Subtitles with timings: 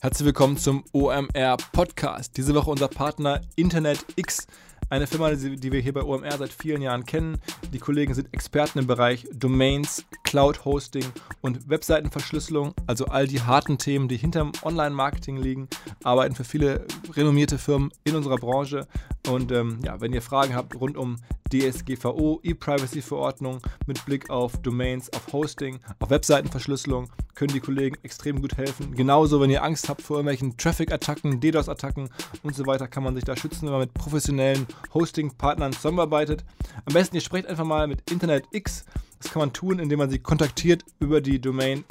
[0.00, 2.36] Herzlich willkommen zum OMR Podcast.
[2.36, 4.46] Diese Woche unser Partner Internet X,
[4.90, 7.38] eine Firma, die wir hier bei OMR seit vielen Jahren kennen.
[7.72, 11.04] Die Kollegen sind Experten im Bereich Domains, Cloud Hosting
[11.40, 15.68] und Webseitenverschlüsselung, also all die harten Themen, die hinterm Online-Marketing liegen,
[16.04, 18.86] arbeiten für viele renommierte Firmen in unserer Branche.
[19.28, 21.16] Und ähm, ja, wenn ihr Fragen habt rund um
[21.48, 28.56] DSGVO, E-Privacy-Verordnung mit Blick auf Domains, auf Hosting, auf Webseitenverschlüsselung, können die Kollegen extrem gut
[28.56, 28.94] helfen.
[28.94, 32.10] Genauso, wenn ihr Angst habt vor irgendwelchen Traffic-Attacken, DDoS-Attacken
[32.42, 36.44] und so weiter, kann man sich da schützen, wenn man mit professionellen Hosting-Partnern zusammenarbeitet.
[36.84, 38.84] Am besten, ihr sprecht einfach mal mit Internet X.
[39.20, 41.84] Das kann man tun, indem man sie kontaktiert über die Domain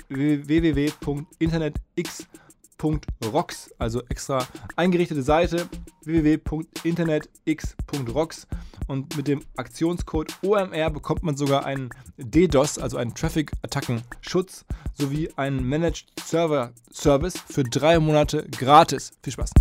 [2.77, 4.45] www.internetx.rocks, also extra
[4.75, 5.69] eingerichtete Seite
[6.05, 8.47] www.internetx.rocks
[8.87, 14.63] und mit dem Aktionscode OMR bekommt man sogar einen DDoS, also einen Traffic-Attacken-Schutz,
[14.93, 19.11] sowie einen Managed Server Service für drei Monate gratis.
[19.23, 19.51] Viel Spaß!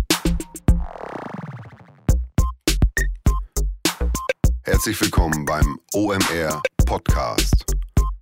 [4.63, 7.65] Herzlich willkommen beim OMR Podcast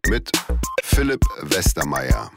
[0.07, 0.31] mit
[0.83, 2.31] Philipp Westermeier.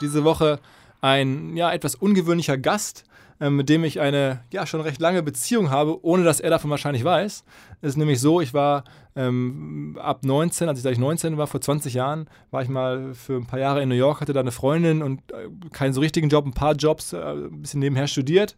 [0.00, 0.60] Diese Woche
[1.00, 3.04] ein ja, etwas ungewöhnlicher Gast,
[3.40, 6.70] äh, mit dem ich eine ja schon recht lange Beziehung habe, ohne dass er davon
[6.70, 7.44] wahrscheinlich weiß.
[7.80, 11.60] Es ist nämlich so, ich war ähm, ab 19, als ich, ich 19 war, vor
[11.60, 14.52] 20 Jahren, war ich mal für ein paar Jahre in New York, hatte da eine
[14.52, 18.56] Freundin und äh, keinen so richtigen Job, ein paar Jobs, äh, ein bisschen nebenher studiert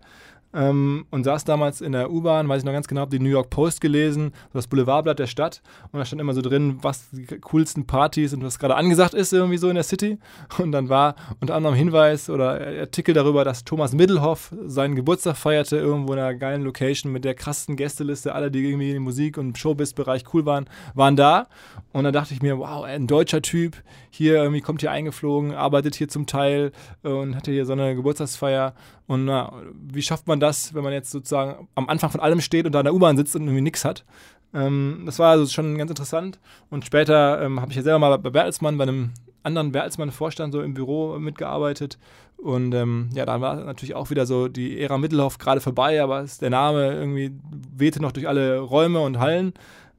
[0.52, 3.30] ähm, und saß damals in der U-Bahn, weiß ich noch ganz genau, habe die New
[3.30, 5.62] York Post gelesen, das Boulevardblatt der Stadt.
[5.92, 9.32] Und da stand immer so drin, was die coolsten Partys und was gerade angesagt ist
[9.32, 10.18] irgendwie so in der City.
[10.58, 15.76] Und dann war unter anderem Hinweis oder Artikel darüber, dass Thomas Middelhoff seinen Geburtstag feierte
[15.76, 19.56] irgendwo in einer geilen Location mit der krassen Gästeliste, alle die irgendwie im Musik- und
[19.56, 21.46] Showbiz-Bereich cool waren, waren da
[21.92, 25.94] und dann dachte ich mir, wow, ein deutscher Typ, hier irgendwie kommt hier eingeflogen, arbeitet
[25.94, 28.74] hier zum Teil und hatte hier so eine Geburtstagsfeier
[29.06, 32.66] und na, wie schafft man das, wenn man jetzt sozusagen am Anfang von allem steht
[32.66, 34.04] und da in der U-Bahn sitzt und irgendwie nichts hat?
[34.52, 36.38] Ähm, das war also schon ganz interessant.
[36.70, 39.10] Und später ähm, habe ich ja selber mal bei Bertelsmann, bei einem
[39.42, 41.98] anderen Bertelsmann-Vorstand so im Büro mitgearbeitet.
[42.36, 46.24] Und ähm, ja, da war natürlich auch wieder so die Ära Mittelhoff gerade vorbei, aber
[46.40, 47.32] der Name irgendwie
[47.76, 49.52] wehte noch durch alle Räume und Hallen.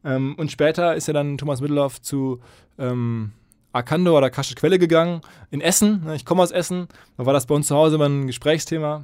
[0.04, 2.40] Ähm, und später ist ja dann Thomas Mittelhoff zu
[2.78, 3.32] ähm,
[3.74, 6.04] Arkando oder Kasche Quelle gegangen, in Essen.
[6.06, 6.88] Ne, ich komme aus Essen.
[7.18, 9.04] Da war das bei uns zu Hause immer ein Gesprächsthema.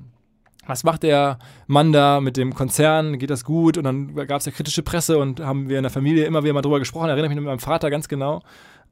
[0.65, 3.19] Was macht der Mann da mit dem Konzern?
[3.19, 3.77] Geht das gut?
[3.77, 6.53] Und dann gab es ja kritische Presse und haben wir in der Familie immer wieder
[6.53, 7.07] mal drüber gesprochen.
[7.07, 8.43] Erinnere ich mich mit meinem Vater ganz genau.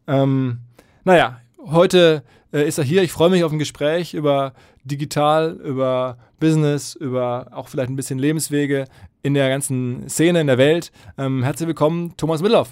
[0.07, 0.59] Ähm,
[1.03, 2.23] naja, heute
[2.53, 3.03] äh, ist er hier.
[3.03, 4.53] Ich freue mich auf ein Gespräch über
[4.85, 8.85] digital, über Business, über auch vielleicht ein bisschen Lebenswege
[9.25, 10.91] in der ganzen Szene, in der Welt.
[11.17, 12.69] Ähm, herzlich willkommen, Thomas Middelhoff.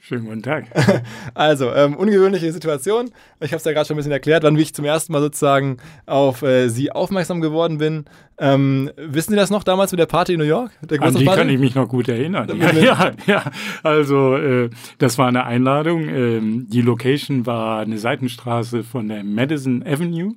[0.00, 0.64] Schönen guten Tag.
[1.34, 3.12] Also, ähm, ungewöhnliche Situation.
[3.38, 5.76] Ich habe es ja gerade schon ein bisschen erklärt, wann ich zum ersten Mal sozusagen
[6.06, 8.04] auf äh, Sie aufmerksam geworden bin.
[8.38, 10.70] Ähm, wissen Sie das noch damals mit der Party in New York?
[11.00, 12.50] An die kann ich mich noch gut erinnern.
[12.58, 13.50] Ja, ja, ja.
[13.82, 16.08] Also, äh, das war eine Einladung.
[16.08, 20.34] Ähm, die Location war eine Seitenstraße von der Madison Avenue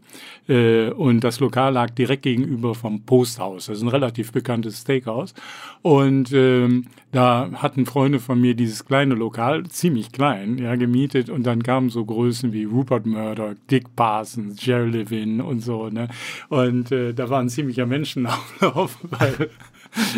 [0.48, 3.68] äh, und das Lokal lag direkt gegenüber vom Posthaus.
[3.68, 5.34] Das ist ein relativ bekanntes Steakhouse.
[5.82, 11.44] Und ähm, da hatten Freunde von mir dieses kleine Lokal, ziemlich klein, ja, gemietet und
[11.44, 16.08] dann kamen so Größen wie Rupert Murdoch, Dick Parsons, Jerry Levin und so, ne?
[16.50, 17.50] Und äh, da war ein
[17.90, 19.50] ziemlicher Menschenauflauf, weil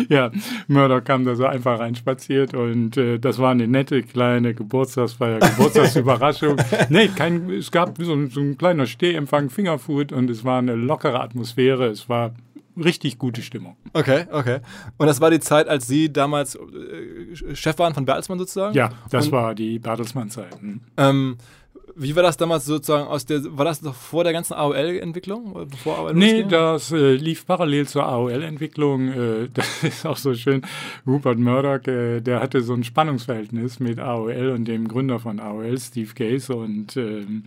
[0.08, 0.30] ja,
[0.68, 6.56] Murdoch kam da so einfach reinspaziert und äh, das war eine nette kleine Geburtstagsfeier, Geburtstagsüberraschung.
[6.90, 11.20] nee, kein, es gab so, so ein kleiner Stehempfang, Fingerfood und es war eine lockere
[11.20, 11.86] Atmosphäre.
[11.86, 12.34] Es war
[12.76, 13.76] richtig gute Stimmung.
[13.94, 14.60] Okay, okay.
[14.98, 18.74] Und das war die Zeit, als Sie damals äh, Chef waren von Bertelsmann sozusagen?
[18.74, 20.60] Ja, das Und, war die Bertelsmann-Zeit.
[20.60, 20.80] Hm.
[20.96, 21.36] Ähm,
[21.96, 25.68] wie war das damals sozusagen aus der, war das noch vor der ganzen AOL-Entwicklung?
[25.84, 29.08] AOL nee, das äh, lief parallel zur AOL-Entwicklung.
[29.08, 30.62] Äh, das ist auch so schön.
[31.06, 35.78] Rupert Murdoch, äh, der hatte so ein Spannungsverhältnis mit AOL und dem Gründer von AOL,
[35.78, 36.54] Steve Case.
[36.54, 37.44] Und ähm,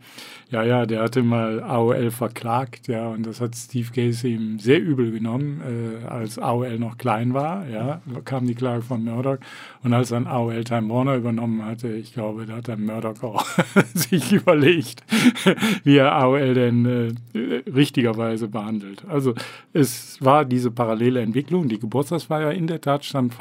[0.50, 4.82] ja, ja, der hatte mal AOL verklagt, ja, und das hat Steve Case ihm sehr
[4.82, 9.38] übel genommen, äh, als AOL noch klein war, ja, kam die Klage von Murdoch.
[9.84, 13.46] Und als dann AOL Time Warner übernommen hatte, ich glaube, da hat der Murdoch auch
[13.94, 15.04] sich überlegt,
[15.84, 19.04] wie er AOL denn äh, richtigerweise behandelt.
[19.08, 19.34] Also
[19.74, 21.68] es war diese parallele Entwicklung.
[21.68, 23.36] Die Geburtstagsfeier in der Tat stand,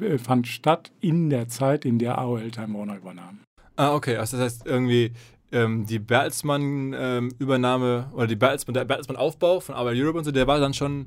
[0.00, 3.40] äh, fand statt in der Zeit, in der AOL Time Warner übernahm.
[3.76, 4.16] Ah, okay.
[4.16, 5.12] Also das heißt irgendwie
[5.52, 10.46] ähm, die Bertelsmann-Übernahme ähm, oder die Bertelsmann, der Bertelsmann-Aufbau von AOL Europe und so, der
[10.46, 11.06] war dann schon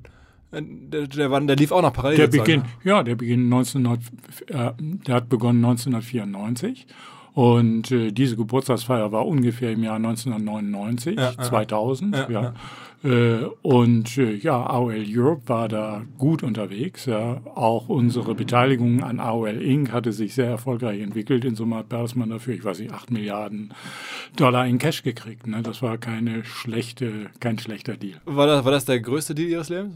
[0.51, 2.17] äh, der, der, war, der, lief auch noch parallel.
[2.17, 2.67] Der Beginn, ne?
[2.83, 4.01] ja, der Beginn 1900,
[4.47, 6.87] äh, der hat begonnen 1994
[7.37, 12.15] und äh, diese Geburtstagsfeier war ungefähr im Jahr 1999, ja, 2000.
[12.15, 12.53] Ja, ja.
[13.03, 17.05] Äh, und äh, ja, AOL Europe war da gut unterwegs.
[17.05, 17.39] Ja.
[17.53, 19.91] Auch unsere Beteiligung an AOL Inc.
[19.91, 21.45] hatte sich sehr erfolgreich entwickelt.
[21.45, 23.71] In Summe hat Bertelsmann dafür, ich weiß nicht, 8 Milliarden
[24.35, 25.45] Dollar in Cash gekriegt.
[25.45, 25.61] Ne?
[25.61, 28.19] Das war keine schlechte, kein schlechter Deal.
[28.25, 29.93] War das, war das der größte Deal Ihres Lebens?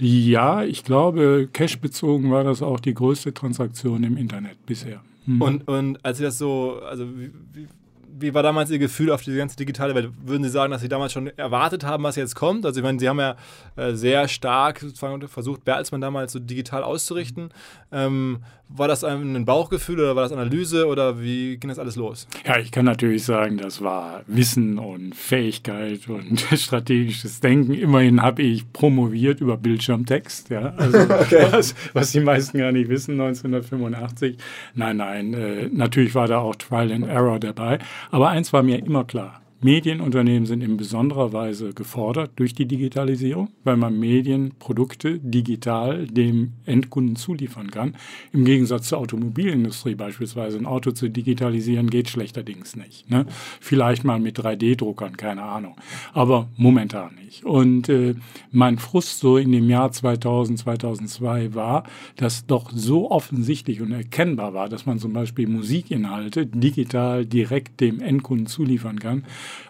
[0.00, 5.00] Ja, ich glaube, Cash bezogen war das auch die größte Transaktion im Internet bisher.
[5.26, 5.42] Mhm.
[5.42, 7.68] Und, und als Sie das so, also wie, wie
[8.22, 10.10] wie war damals Ihr Gefühl auf diese ganze digitale Welt?
[10.24, 12.64] Würden Sie sagen, dass Sie damals schon erwartet haben, was jetzt kommt?
[12.64, 13.36] Also ich meine, Sie haben ja
[13.76, 17.50] äh, sehr stark sozusagen versucht, Bertelsmann damals so digital auszurichten.
[17.90, 18.38] Ähm,
[18.76, 22.26] war das ein Bauchgefühl oder war das Analyse oder wie ging das alles los?
[22.46, 27.74] Ja, ich kann natürlich sagen, das war Wissen und Fähigkeit und strategisches Denken.
[27.74, 31.46] Immerhin habe ich promoviert über Bildschirmtext, ja, also okay.
[31.50, 34.36] was, was die meisten gar nicht wissen, 1985.
[34.74, 37.78] Nein, nein, äh, natürlich war da auch Trial and Error dabei.
[38.10, 39.42] Aber eins war mir immer klar.
[39.64, 47.14] Medienunternehmen sind in besonderer Weise gefordert durch die Digitalisierung, weil man Medienprodukte digital dem Endkunden
[47.14, 47.94] zuliefern kann.
[48.32, 50.58] Im Gegensatz zur Automobilindustrie beispielsweise.
[50.58, 53.08] Ein Auto zu digitalisieren geht schlechterdings nicht.
[53.08, 53.26] Ne?
[53.60, 55.76] Vielleicht mal mit 3D-Druckern, keine Ahnung.
[56.12, 57.44] Aber momentan nicht.
[57.44, 58.16] Und äh,
[58.50, 61.84] mein Frust so in dem Jahr 2000, 2002 war,
[62.16, 68.00] dass doch so offensichtlich und erkennbar war, dass man zum Beispiel Musikinhalte digital direkt dem
[68.00, 69.22] Endkunden zuliefern kann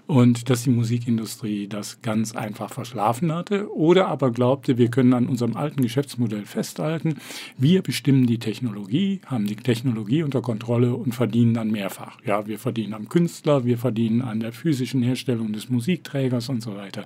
[0.06, 5.26] und dass die Musikindustrie das ganz einfach verschlafen hatte oder aber glaubte, wir können an
[5.26, 7.16] unserem alten Geschäftsmodell festhalten.
[7.56, 12.18] Wir bestimmen die Technologie, haben die Technologie unter Kontrolle und verdienen dann mehrfach.
[12.24, 16.76] Ja, wir verdienen am Künstler, wir verdienen an der physischen Herstellung des Musikträgers und so
[16.76, 17.04] weiter.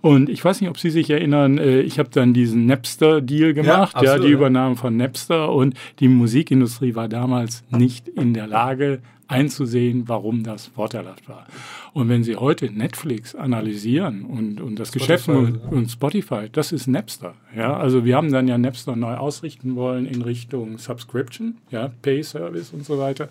[0.00, 3.92] Und ich weiß nicht, ob Sie sich erinnern, äh, ich habe dann diesen Napster-Deal gemacht,
[3.94, 8.46] ja, absolut, ja, die Übernahme von Napster und die Musikindustrie war damals nicht in der
[8.46, 9.00] Lage,
[9.30, 11.46] einzusehen, warum das vorteilhaft war.
[11.92, 16.72] Und wenn Sie heute Netflix analysieren und, und das Spotify, Geschäft und, und Spotify, das
[16.72, 17.34] ist Napster.
[17.56, 22.22] Ja, also wir haben dann ja Napster neu ausrichten wollen in Richtung Subscription, ja, Pay
[22.22, 23.28] Service und so weiter.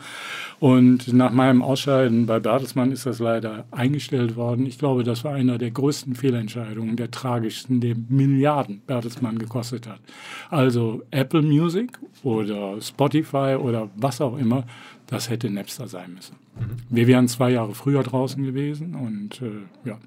[0.59, 4.65] Und nach meinem Ausscheiden bei Bertelsmann ist das leider eingestellt worden.
[4.65, 9.99] Ich glaube, das war einer der größten Fehlentscheidungen, der tragischsten, der Milliarden Bertelsmann gekostet hat.
[10.49, 14.63] Also Apple Music oder Spotify oder was auch immer
[15.09, 16.35] das hätte Napster sein müssen.
[16.87, 19.97] Wir wären zwei Jahre früher draußen gewesen und äh, ja.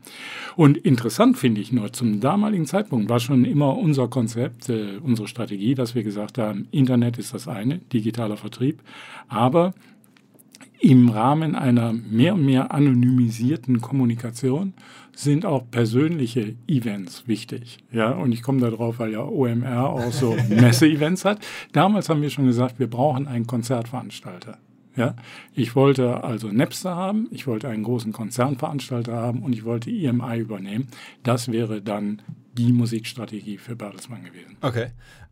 [0.54, 5.26] Und interessant finde ich nur, zum damaligen Zeitpunkt war schon immer unser Konzept, äh, unsere
[5.26, 8.81] Strategie, dass wir gesagt haben, Internet ist das eine, digitaler Vertrieb,
[9.26, 9.75] aber
[10.78, 14.75] im Rahmen einer mehr und mehr anonymisierten Kommunikation
[15.14, 17.78] sind auch persönliche Events wichtig.
[17.90, 21.44] Ja, und ich komme darauf, weil ja OMR auch so Messe-Events hat.
[21.72, 24.58] Damals haben wir schon gesagt, wir brauchen einen Konzertveranstalter.
[24.94, 25.17] Ja,
[25.55, 30.39] ich wollte also Napster haben, ich wollte einen großen Konzernveranstalter haben und ich wollte EMI
[30.39, 30.89] übernehmen.
[31.23, 32.21] Das wäre dann
[32.53, 34.56] die Musikstrategie für Bertelsmann gewesen.
[34.61, 34.89] Okay.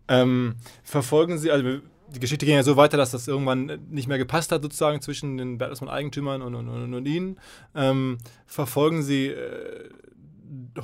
[0.08, 1.80] Ähm, verfolgen Sie, also
[2.14, 5.36] die Geschichte ging ja so weiter, dass das irgendwann nicht mehr gepasst hat, sozusagen zwischen
[5.36, 7.38] den Bertelsmann-Eigentümern und, und, und, und, Ihnen.
[7.74, 9.88] Ähm, verfolgen Sie äh,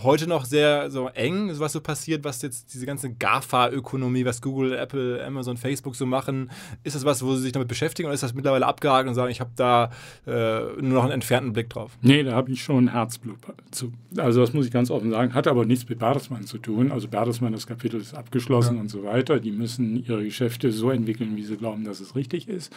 [0.03, 4.75] heute noch sehr so eng, was so passiert, was jetzt diese ganze GAFA-Ökonomie, was Google,
[4.75, 6.51] Apple, Amazon, Facebook so machen.
[6.85, 9.31] Ist das was, wo Sie sich damit beschäftigen oder ist das mittlerweile abgehakt und sagen,
[9.31, 9.91] ich habe da
[10.27, 11.99] äh, nur noch einen entfernten Blick drauf?
[12.01, 13.39] Nee, da habe ich schon Herzblut
[13.71, 13.93] zu.
[14.17, 16.93] Also das muss ich ganz offen sagen, hat aber nichts mit Bertelsmann zu tun.
[16.93, 18.81] Also Bertelsmann, das Kapitel ist abgeschlossen ja.
[18.83, 19.41] und so weiter.
[19.41, 22.73] Die müssen ihre Geschäfte so entwickeln, wie sie glauben, dass es richtig ist.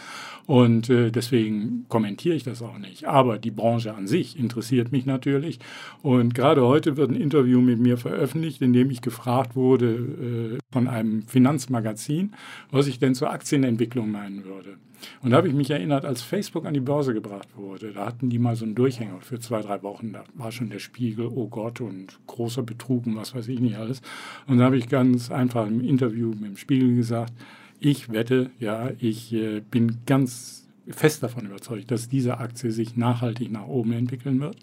[0.48, 3.05] Und äh, deswegen kommentiere ich das auch nicht.
[3.05, 5.60] Aber die Branche an sich interessiert mich natürlich.
[6.01, 10.57] Und gerade heute wird ein Interview mit mir veröffentlicht, in dem ich gefragt wurde äh,
[10.71, 12.33] von einem Finanzmagazin,
[12.71, 14.77] was ich denn zur Aktienentwicklung meinen würde.
[15.21, 18.29] Und da habe ich mich erinnert, als Facebook an die Börse gebracht wurde, da hatten
[18.29, 20.13] die mal so einen Durchhänger für zwei, drei Wochen.
[20.13, 23.77] Da war schon der Spiegel, oh Gott, und großer Betrug und was weiß ich nicht
[23.77, 24.01] alles.
[24.48, 27.33] Und da habe ich ganz einfach im Interview mit dem Spiegel gesagt,
[27.79, 33.51] ich wette, ja, ich äh, bin ganz fest davon überzeugt, dass diese Aktie sich nachhaltig
[33.51, 34.57] nach oben entwickeln wird.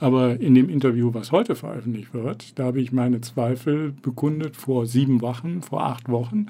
[0.00, 4.86] Aber in dem Interview, was heute veröffentlicht wird, da habe ich meine Zweifel bekundet vor
[4.86, 6.46] sieben Wochen, vor acht Wochen,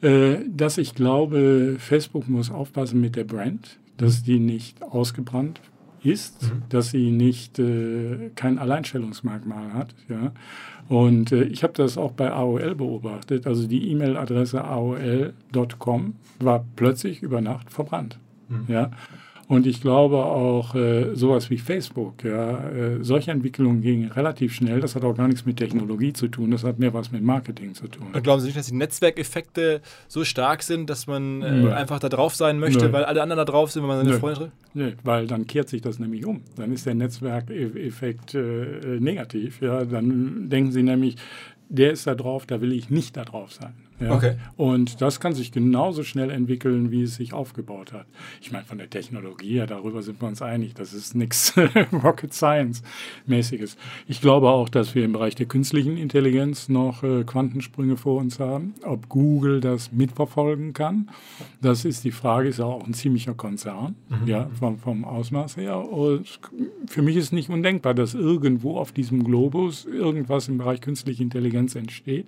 [0.00, 5.60] äh, dass ich glaube, Facebook muss aufpassen mit der Brand, dass die nicht ausgebrannt
[6.02, 6.62] ist, mhm.
[6.70, 9.94] dass sie nicht äh, kein Alleinstellungsmerkmal hat.
[10.08, 10.32] Ja.
[10.88, 13.46] Und äh, ich habe das auch bei AOL beobachtet.
[13.46, 18.18] Also die E-Mail-Adresse aol.com war plötzlich über Nacht verbrannt.
[18.48, 18.64] Mhm.
[18.68, 18.90] Ja.
[19.50, 24.78] Und ich glaube auch äh, sowas wie Facebook, ja, äh, solche Entwicklungen gingen relativ schnell.
[24.80, 27.74] Das hat auch gar nichts mit Technologie zu tun, das hat mehr was mit Marketing
[27.74, 28.06] zu tun.
[28.12, 32.08] Und glauben Sie nicht, dass die Netzwerkeffekte so stark sind, dass man äh, einfach da
[32.08, 32.92] drauf sein möchte, Nö.
[32.92, 34.18] weil alle anderen da drauf sind, wenn man seine Nö.
[34.20, 34.52] Freunde trifft?
[34.74, 36.42] Nö, weil dann kehrt sich das nämlich um.
[36.54, 39.60] Dann ist der Netzwerkeffekt äh, negativ.
[39.62, 41.16] Ja, dann denken Sie nämlich,
[41.68, 43.74] der ist da drauf, da will ich nicht da drauf sein.
[44.00, 44.14] Ja?
[44.14, 44.36] Okay.
[44.56, 48.06] Und das kann sich genauso schnell entwickeln, wie es sich aufgebaut hat.
[48.40, 50.74] Ich meine, von der Technologie her, darüber sind wir uns einig.
[50.74, 51.54] Das ist nichts
[51.92, 53.76] Rocket Science-mäßiges.
[54.08, 58.40] Ich glaube auch, dass wir im Bereich der künstlichen Intelligenz noch äh, Quantensprünge vor uns
[58.40, 58.74] haben.
[58.84, 61.10] Ob Google das mitverfolgen kann,
[61.60, 62.48] das ist die Frage.
[62.48, 64.26] Ist ja auch ein ziemlicher Konzern, mhm.
[64.26, 65.76] ja, vom, vom Ausmaß her.
[65.78, 66.40] Und
[66.86, 71.74] für mich ist nicht undenkbar, dass irgendwo auf diesem Globus irgendwas im Bereich künstliche Intelligenz
[71.74, 72.26] entsteht,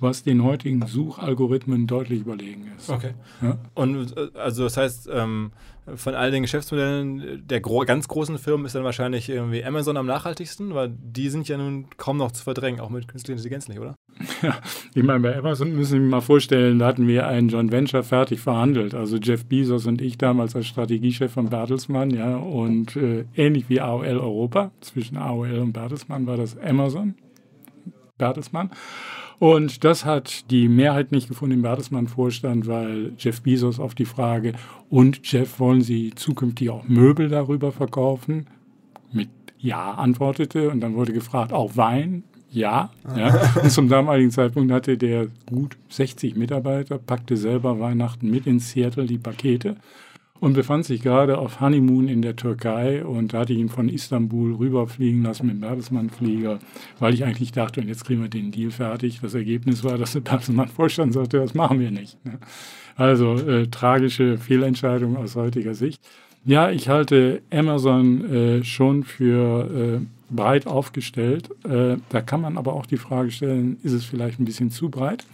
[0.00, 2.90] was den heutigen Such Suchalgorithmen deutlich überlegen ist.
[2.90, 3.12] Okay.
[3.40, 3.58] Ja?
[3.74, 5.52] Und äh, also das heißt, ähm,
[5.96, 10.06] von all den Geschäftsmodellen der gro ganz großen Firmen ist dann wahrscheinlich irgendwie Amazon am
[10.06, 13.80] nachhaltigsten, weil die sind ja nun kaum noch zu verdrängen, auch mit künstlicher Intelligenz nicht,
[13.80, 13.94] oder?
[14.42, 14.58] Ja,
[14.94, 18.02] ich meine, bei Amazon müssen Sie sich mal vorstellen, da hatten wir einen Joint Venture
[18.02, 18.94] fertig verhandelt.
[18.94, 23.80] Also Jeff Bezos und ich damals als Strategiechef von Bertelsmann, ja, und äh, ähnlich wie
[23.80, 27.14] AOL Europa, zwischen AOL und Bertelsmann war das Amazon,
[28.18, 28.70] Bertelsmann.
[29.42, 34.52] Und das hat die Mehrheit nicht gefunden im Bertelsmann-Vorstand, weil Jeff Bezos auf die Frage,
[34.88, 38.46] und Jeff, wollen Sie zukünftig auch Möbel darüber verkaufen?
[39.10, 40.70] Mit Ja antwortete.
[40.70, 42.22] Und dann wurde gefragt, auch Wein?
[42.52, 42.92] Ja.
[43.16, 43.52] ja.
[43.60, 49.06] Und zum damaligen Zeitpunkt hatte der gut 60 Mitarbeiter, packte selber Weihnachten mit in Seattle
[49.06, 49.74] die Pakete
[50.42, 53.88] und befand sich gerade auf Honeymoon in der Türkei und da hatte ich ihn von
[53.88, 56.58] Istanbul rüberfliegen lassen mit dem Bertelsmann-Flieger,
[56.98, 59.20] weil ich eigentlich dachte, und jetzt kriegen wir den Deal fertig.
[59.22, 62.18] Das Ergebnis war, dass der Bertelsmann-Vorstand sagte, das machen wir nicht.
[62.24, 62.40] Ne?
[62.96, 66.02] Also äh, tragische Fehlentscheidung aus heutiger Sicht.
[66.44, 71.50] Ja, ich halte Amazon äh, schon für äh, breit aufgestellt.
[71.64, 74.90] Äh, da kann man aber auch die Frage stellen, ist es vielleicht ein bisschen zu
[74.90, 75.24] breit?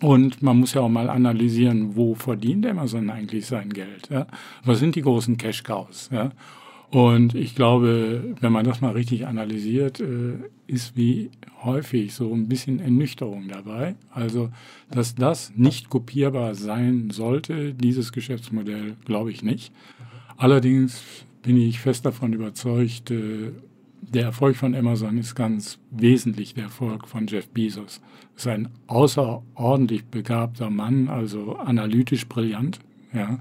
[0.00, 4.08] Und man muss ja auch mal analysieren, wo verdient Amazon eigentlich sein Geld?
[4.10, 4.26] Ja?
[4.64, 6.10] Was sind die großen Cash-Cows?
[6.12, 6.32] Ja?
[6.90, 10.34] Und ich glaube, wenn man das mal richtig analysiert, äh,
[10.66, 11.30] ist wie
[11.64, 13.96] häufig so ein bisschen Ernüchterung dabei.
[14.10, 14.50] Also,
[14.90, 19.72] dass das nicht kopierbar sein sollte, dieses Geschäftsmodell, glaube ich nicht.
[20.36, 21.02] Allerdings
[21.42, 23.52] bin ich fest davon überzeugt, äh,
[24.12, 28.00] der Erfolg von Amazon ist ganz wesentlich der Erfolg von Jeff Bezos.
[28.36, 32.78] Ist ein außerordentlich begabter Mann, also analytisch brillant,
[33.12, 33.38] ja,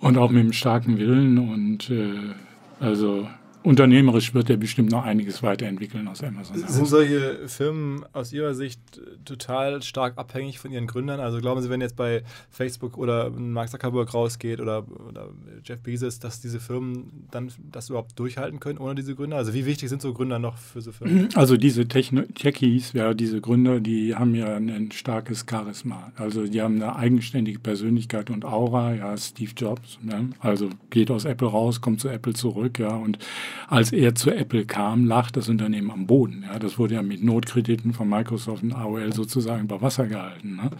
[0.00, 2.34] und auch mit einem starken Willen und äh,
[2.80, 3.28] also
[3.62, 6.56] unternehmerisch wird er bestimmt noch einiges weiterentwickeln aus Amazon.
[6.56, 8.80] Sind solche Firmen aus Ihrer Sicht
[9.24, 11.20] total stark abhängig von ihren Gründern?
[11.20, 15.28] Also glauben Sie, wenn jetzt bei Facebook oder Mark Zuckerberg rausgeht oder, oder
[15.64, 19.36] Jeff Bezos, dass diese Firmen dann das überhaupt durchhalten können ohne diese Gründer?
[19.36, 21.28] Also wie wichtig sind so Gründer noch für so Firmen?
[21.42, 26.12] Also diese Techno Techies, ja, diese Gründer, die haben ja ein starkes Charisma.
[26.16, 29.98] Also die haben eine eigenständige Persönlichkeit und Aura, ja, Steve Jobs.
[30.02, 30.30] Ne?
[30.40, 33.18] Also geht aus Apple raus, kommt zu Apple zurück, ja, und
[33.68, 36.44] als er zu Apple kam, lag das Unternehmen am Boden.
[36.46, 40.56] Ja, das wurde ja mit Notkrediten von Microsoft und AOL sozusagen über Wasser gehalten.
[40.56, 40.70] Ne?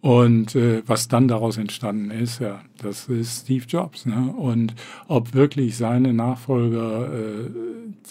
[0.00, 4.06] Und äh, was dann daraus entstanden ist, ja, das ist Steve Jobs.
[4.06, 4.32] Ne?
[4.36, 4.74] Und
[5.08, 7.50] ob wirklich seine Nachfolger äh,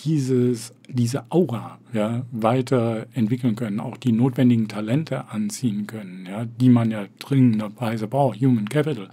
[0.04, 6.92] dieses, diese Aura ja, weiterentwickeln können, auch die notwendigen Talente anziehen können, ja, die man
[6.92, 9.10] ja dringenderweise braucht, Human Capital,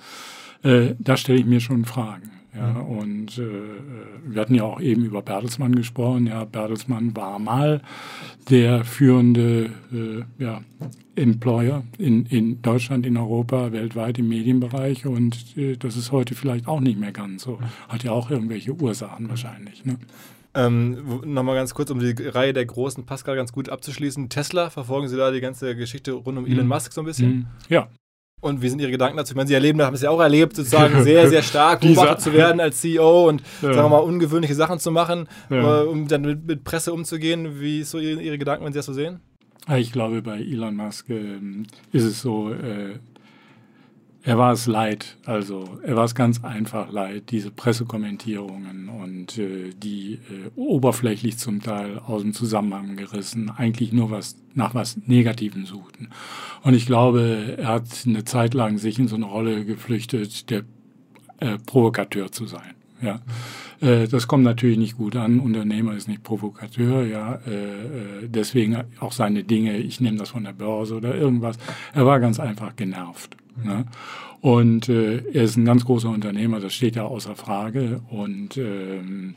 [0.63, 2.31] äh, da stelle ich mir schon Fragen.
[2.55, 2.81] Ja, mhm.
[2.83, 3.51] und äh,
[4.27, 6.27] wir hatten ja auch eben über Bertelsmann gesprochen.
[6.27, 7.81] Ja, Bertelsmann war mal
[8.51, 10.61] der führende äh, ja,
[11.17, 16.69] Employer in, in Deutschland, in Europa, weltweit im Medienbereich und äh, das ist heute vielleicht
[16.69, 17.59] auch nicht mehr ganz so.
[17.89, 19.85] Hat ja auch irgendwelche Ursachen wahrscheinlich.
[19.87, 19.97] Ne?
[20.55, 24.29] Ähm, Nochmal ganz kurz, um die Reihe der großen Pascal ganz gut abzuschließen.
[24.29, 26.69] Tesla, verfolgen Sie da die ganze Geschichte rund um Elon mhm.
[26.69, 27.31] Musk so ein bisschen?
[27.31, 27.47] Mhm.
[27.71, 27.89] Ja,
[28.43, 29.33] und wie sind Ihre Gedanken dazu?
[29.33, 32.33] Ich meine, Sie erleben, haben es ja auch erlebt, sozusagen sehr, sehr stark beobachtet zu
[32.33, 33.73] werden als CEO und, ja.
[33.73, 35.83] sagen wir mal, ungewöhnliche Sachen zu machen, ja.
[35.83, 37.61] Äh, um dann mit, mit, Presse umzugehen.
[37.61, 39.21] Wie ist so Ihre, Ihre, Gedanken, wenn Sie das so sehen?
[39.77, 41.39] Ich glaube, bei Elon Musk äh,
[41.93, 42.99] ist es so, äh,
[44.25, 49.71] er war es leid, also er war es ganz einfach leid, diese Pressekommentierungen und äh,
[49.77, 55.67] die äh, oberflächlich zum Teil aus dem Zusammenhang gerissen, eigentlich nur was nach was Negativem
[55.67, 56.11] suchten.
[56.63, 60.63] Und ich glaube, er hat eine Zeit lang sich in so eine Rolle geflüchtet, der
[61.41, 62.75] äh, Provokateur zu sein.
[63.01, 63.21] Ja.
[63.81, 65.41] Äh, das kommt natürlich nicht gut an.
[65.41, 67.41] Unternehmer ist nicht Provokateur, ja.
[67.47, 71.59] Äh, äh, deswegen auch seine Dinge, ich nehme das von der Börse oder irgendwas.
[71.93, 73.37] Er war ganz einfach genervt.
[73.57, 73.87] Ne?
[74.41, 78.03] Und äh, er ist ein ganz großer Unternehmer, das steht ja außer Frage.
[78.11, 79.35] Und ähm,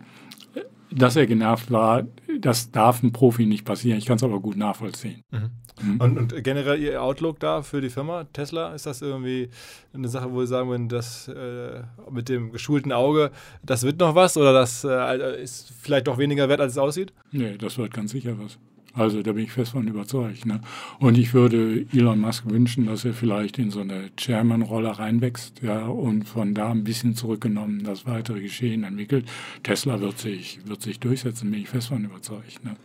[0.91, 2.03] dass er genervt war,
[2.39, 3.97] das darf ein Profi nicht passieren.
[3.97, 5.21] Ich kann es aber gut nachvollziehen.
[5.31, 5.51] Mhm.
[5.81, 6.01] Mhm.
[6.01, 9.49] Und, und, generell Ihr Outlook da für die Firma Tesla, ist das irgendwie
[9.93, 13.31] eine Sache, wo Sie sagen würden, das äh, mit dem geschulten Auge,
[13.61, 17.11] das wird noch was oder das äh, ist vielleicht doch weniger wert, als es aussieht?
[17.31, 18.57] Nee, das wird ganz sicher was.
[18.95, 20.45] Also da bin ich fest von überzeugt.
[20.45, 20.61] Ne?
[20.99, 25.85] Und ich würde Elon Musk wünschen, dass er vielleicht in so eine Chairman-Rolle reinwächst ja,
[25.85, 29.25] und von da ein bisschen zurückgenommen das weitere Geschehen entwickelt.
[29.63, 32.63] Tesla wird sich, wird sich durchsetzen, bin ich fest von überzeugt.
[32.63, 32.77] Ne?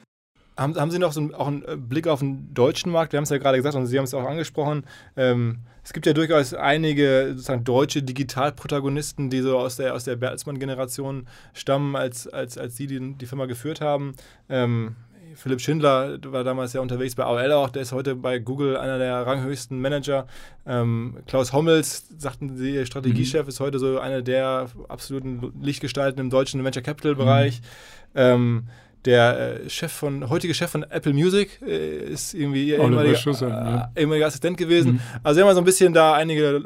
[0.57, 3.12] Haben, haben Sie noch so einen, auch einen Blick auf den deutschen Markt?
[3.12, 4.85] Wir haben es ja gerade gesagt und Sie haben es auch angesprochen.
[5.17, 10.17] Ähm, es gibt ja durchaus einige sozusagen deutsche Digitalprotagonisten, die so aus der, aus der
[10.17, 14.12] Bertelsmann-Generation stammen, als, als, als Sie die, die Firma geführt haben.
[14.49, 14.97] Ähm,
[15.34, 18.99] Philipp Schindler war damals ja unterwegs bei AOL auch, der ist heute bei Google einer
[18.99, 20.26] der ranghöchsten Manager.
[20.66, 23.49] Ähm, Klaus Hommels, sagten Sie, Strategiechef, mhm.
[23.49, 27.60] ist heute so einer der absoluten Lichtgestalten im deutschen Venture Capital Bereich.
[27.60, 28.20] Mhm.
[28.20, 28.62] Ähm,
[29.04, 33.49] der äh, Chef von, heutige Chef von Apple Music äh, ist irgendwie ihr ehemaliger, äh,
[33.49, 33.90] ja.
[33.96, 34.92] ehemaliger Assistent gewesen.
[34.92, 35.00] Mhm.
[35.22, 36.62] Also sie haben so ein bisschen da einige,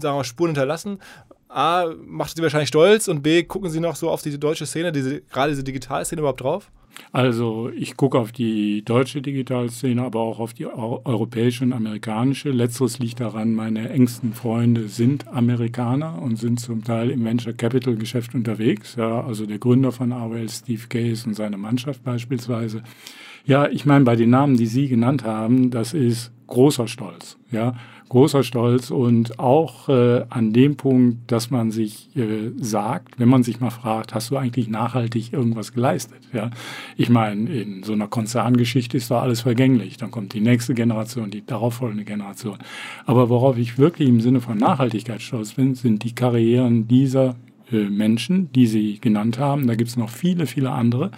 [0.00, 0.98] sagen wir, Spuren hinterlassen.
[1.50, 4.92] A, macht sie wahrscheinlich stolz und B, gucken sie noch so auf diese deutsche Szene,
[4.92, 6.70] diese, gerade diese Digitalszene überhaupt drauf?
[7.12, 12.50] Also ich gucke auf die deutsche Digitalszene, aber auch auf die europäische und amerikanische.
[12.50, 17.96] Letzteres liegt daran, meine engsten Freunde sind Amerikaner und sind zum Teil im Venture Capital
[17.96, 18.96] Geschäft unterwegs.
[18.96, 22.82] Ja, also der Gründer von AOL, Steve Case und seine Mannschaft beispielsweise.
[23.44, 27.38] Ja, ich meine, bei den Namen, die Sie genannt haben, das ist großer Stolz.
[27.50, 27.74] Ja,
[28.10, 33.42] großer Stolz und auch äh, an dem Punkt, dass man sich äh, sagt, wenn man
[33.42, 36.18] sich mal fragt, hast du eigentlich nachhaltig irgendwas geleistet?
[36.32, 36.50] Ja,
[36.96, 39.96] ich meine, in so einer Konzerngeschichte ist da alles vergänglich.
[39.96, 42.58] Dann kommt die nächste Generation, die darauffolgende Generation.
[43.06, 47.36] Aber worauf ich wirklich im Sinne von Nachhaltigkeit stolz bin, sind die Karrieren dieser
[47.72, 49.66] äh, Menschen, die Sie genannt haben.
[49.66, 51.12] Da gibt es noch viele, viele andere.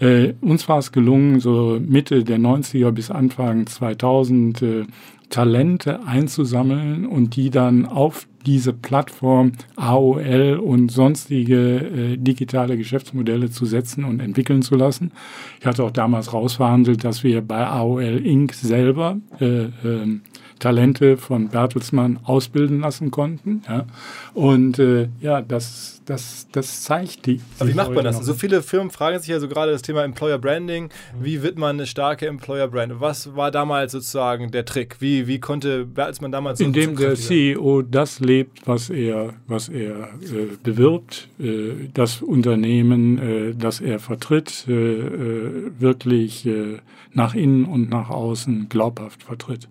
[0.00, 4.84] Äh, uns war es gelungen, so Mitte der 90er bis Anfang 2000 äh,
[5.32, 13.64] Talente einzusammeln und die dann auf diese Plattform AOL und sonstige äh, digitale Geschäftsmodelle zu
[13.64, 15.10] setzen und entwickeln zu lassen.
[15.58, 18.52] Ich hatte auch damals rausverhandelt, dass wir bei AOL Inc.
[18.52, 20.20] selber äh, äh,
[20.62, 23.62] Talente von Bertelsmann ausbilden lassen konnten.
[23.68, 23.84] Ja.
[24.32, 27.40] Und äh, ja, das, das, das zeigt die.
[27.58, 28.18] Aber wie macht man das?
[28.18, 30.84] So viele Firmen fragen sich ja so gerade das Thema Employer Branding.
[30.84, 31.24] Mhm.
[31.24, 33.00] Wie wird man eine starke Employer Brand?
[33.00, 34.96] Was war damals sozusagen der Trick?
[35.00, 40.10] Wie, wie konnte Bertelsmann damals so Indem der CEO das lebt, was er, was er
[40.22, 46.78] äh, bewirbt, äh, das Unternehmen, äh, das er vertritt, äh, äh, wirklich äh,
[47.12, 49.68] nach innen und nach außen glaubhaft vertritt.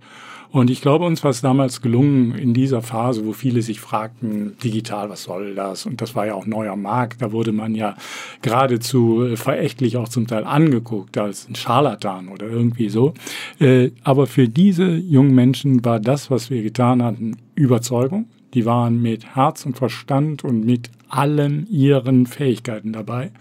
[0.52, 4.58] Und ich glaube, uns war es damals gelungen, in dieser Phase, wo viele sich fragten,
[4.62, 5.86] digital, was soll das?
[5.86, 7.22] Und das war ja auch neuer Markt.
[7.22, 7.96] Da wurde man ja
[8.42, 13.14] geradezu äh, verächtlich auch zum Teil angeguckt als ein Scharlatan oder irgendwie so.
[13.60, 18.26] Äh, aber für diese jungen Menschen war das, was wir getan hatten, Überzeugung.
[18.54, 23.32] Die waren mit Herz und Verstand und mit allen ihren Fähigkeiten dabei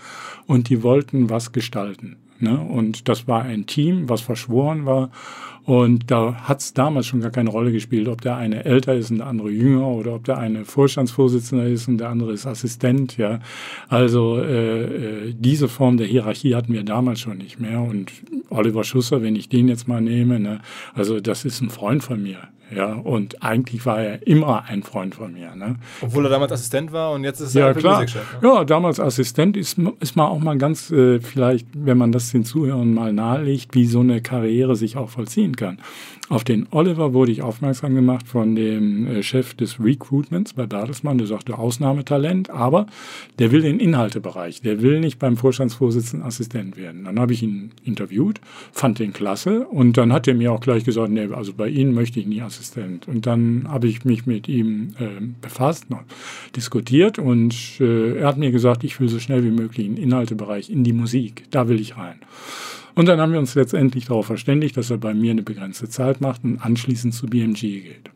[0.46, 2.19] und die wollten was gestalten.
[2.42, 2.58] Ne?
[2.58, 5.10] Und das war ein Team, was verschworen war.
[5.64, 9.10] Und da hat es damals schon gar keine Rolle gespielt, ob der eine älter ist
[9.10, 13.16] und der andere jünger oder ob der eine Vorstandsvorsitzender ist und der andere ist Assistent.
[13.18, 13.40] Ja,
[13.88, 17.80] also äh, äh diese Form der Hierarchie hatten wir damals schon nicht mehr.
[17.82, 18.10] Und
[18.48, 20.60] Oliver Schusser, wenn ich den jetzt mal nehme, ne,
[20.94, 22.38] also das ist ein Freund von mir.
[22.74, 25.54] Ja, und eigentlich war er immer ein Freund von mir.
[25.56, 25.76] Ne?
[26.00, 28.02] Obwohl er damals Assistent war und jetzt ist er ja, klar.
[28.02, 28.08] Ne?
[28.42, 32.44] Ja, damals Assistent ist, ist mal auch mal ganz, äh, vielleicht, wenn man das den
[32.44, 35.78] Zuhörern mal nahelegt, wie so eine Karriere sich auch vollziehen kann.
[36.30, 41.18] Auf den Oliver wurde ich aufmerksam gemacht von dem äh, Chef des Recruitments bei Bertelsmann,
[41.18, 42.86] der sagte Ausnahmetalent, aber
[43.40, 47.02] der will den Inhaltebereich, der will nicht beim Vorstandsvorsitzenden Assistent werden.
[47.06, 50.84] Dann habe ich ihn interviewt, fand den klasse und dann hat er mir auch gleich
[50.84, 52.59] gesagt, nee, also bei Ihnen möchte ich nie Assistent.
[53.06, 55.08] Und dann habe ich mich mit ihm äh,
[55.40, 55.86] befasst,
[56.56, 60.04] diskutiert und äh, er hat mir gesagt, ich will so schnell wie möglich in den
[60.04, 62.20] Inhaltebereich, in die Musik, da will ich rein.
[62.94, 66.20] Und dann haben wir uns letztendlich darauf verständigt, dass er bei mir eine begrenzte Zeit
[66.20, 68.10] macht und anschließend zu BMG geht.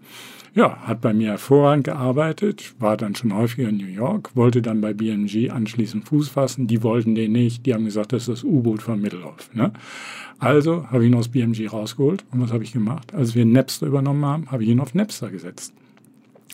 [0.57, 4.81] Ja, hat bei mir hervorragend gearbeitet, war dann schon häufiger in New York, wollte dann
[4.81, 6.69] bei BMG anschließend Fuß fassen.
[6.69, 9.53] Die wollten den nicht, die haben gesagt, das ist das U-Boot von Mittelhoff.
[9.53, 9.73] Ne?
[10.39, 12.25] Also habe ich ihn aus BMG rausgeholt.
[12.31, 13.13] Und was habe ich gemacht?
[13.13, 15.75] Als wir Napster übernommen haben, habe ich ihn auf Napster gesetzt.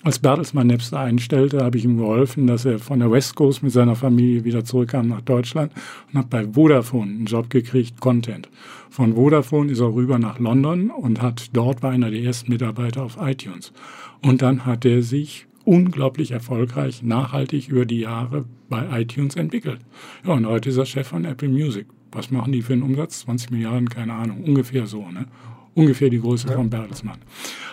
[0.02, 3.72] Als Bertelsmann Napster einstellte, habe ich ihm geholfen, dass er von der West Coast mit
[3.72, 5.72] seiner Familie wieder zurückkam nach Deutschland
[6.10, 8.48] und hat bei Vodafone einen Job gekriegt, Content.
[8.88, 13.02] Von Vodafone ist er rüber nach London und hat dort war einer der ersten Mitarbeiter
[13.02, 13.72] auf iTunes.
[14.22, 19.80] Und dann hat er sich unglaublich erfolgreich, nachhaltig über die Jahre bei iTunes entwickelt.
[20.26, 21.86] Ja, und heute ist er Chef von Apple Music.
[22.12, 23.20] Was machen die für einen Umsatz?
[23.20, 25.08] 20 Milliarden, keine Ahnung, ungefähr so.
[25.10, 25.26] Ne?
[25.74, 26.54] Ungefähr die Größe ja.
[26.54, 27.18] von Bertelsmann.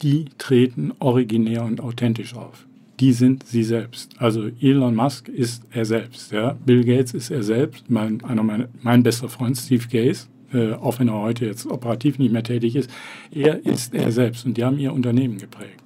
[0.02, 2.66] die treten originär und authentisch auf
[3.00, 4.12] die sind sie selbst.
[4.20, 6.32] Also Elon Musk ist er selbst.
[6.32, 6.58] Ja?
[6.66, 7.90] Bill Gates ist er selbst.
[7.90, 12.20] Mein, einer meine, mein bester Freund Steve Gaze, äh, auch wenn er heute jetzt operativ
[12.20, 12.90] nicht mehr tätig ist,
[13.32, 15.82] er ist er selbst und die haben ihr Unternehmen geprägt.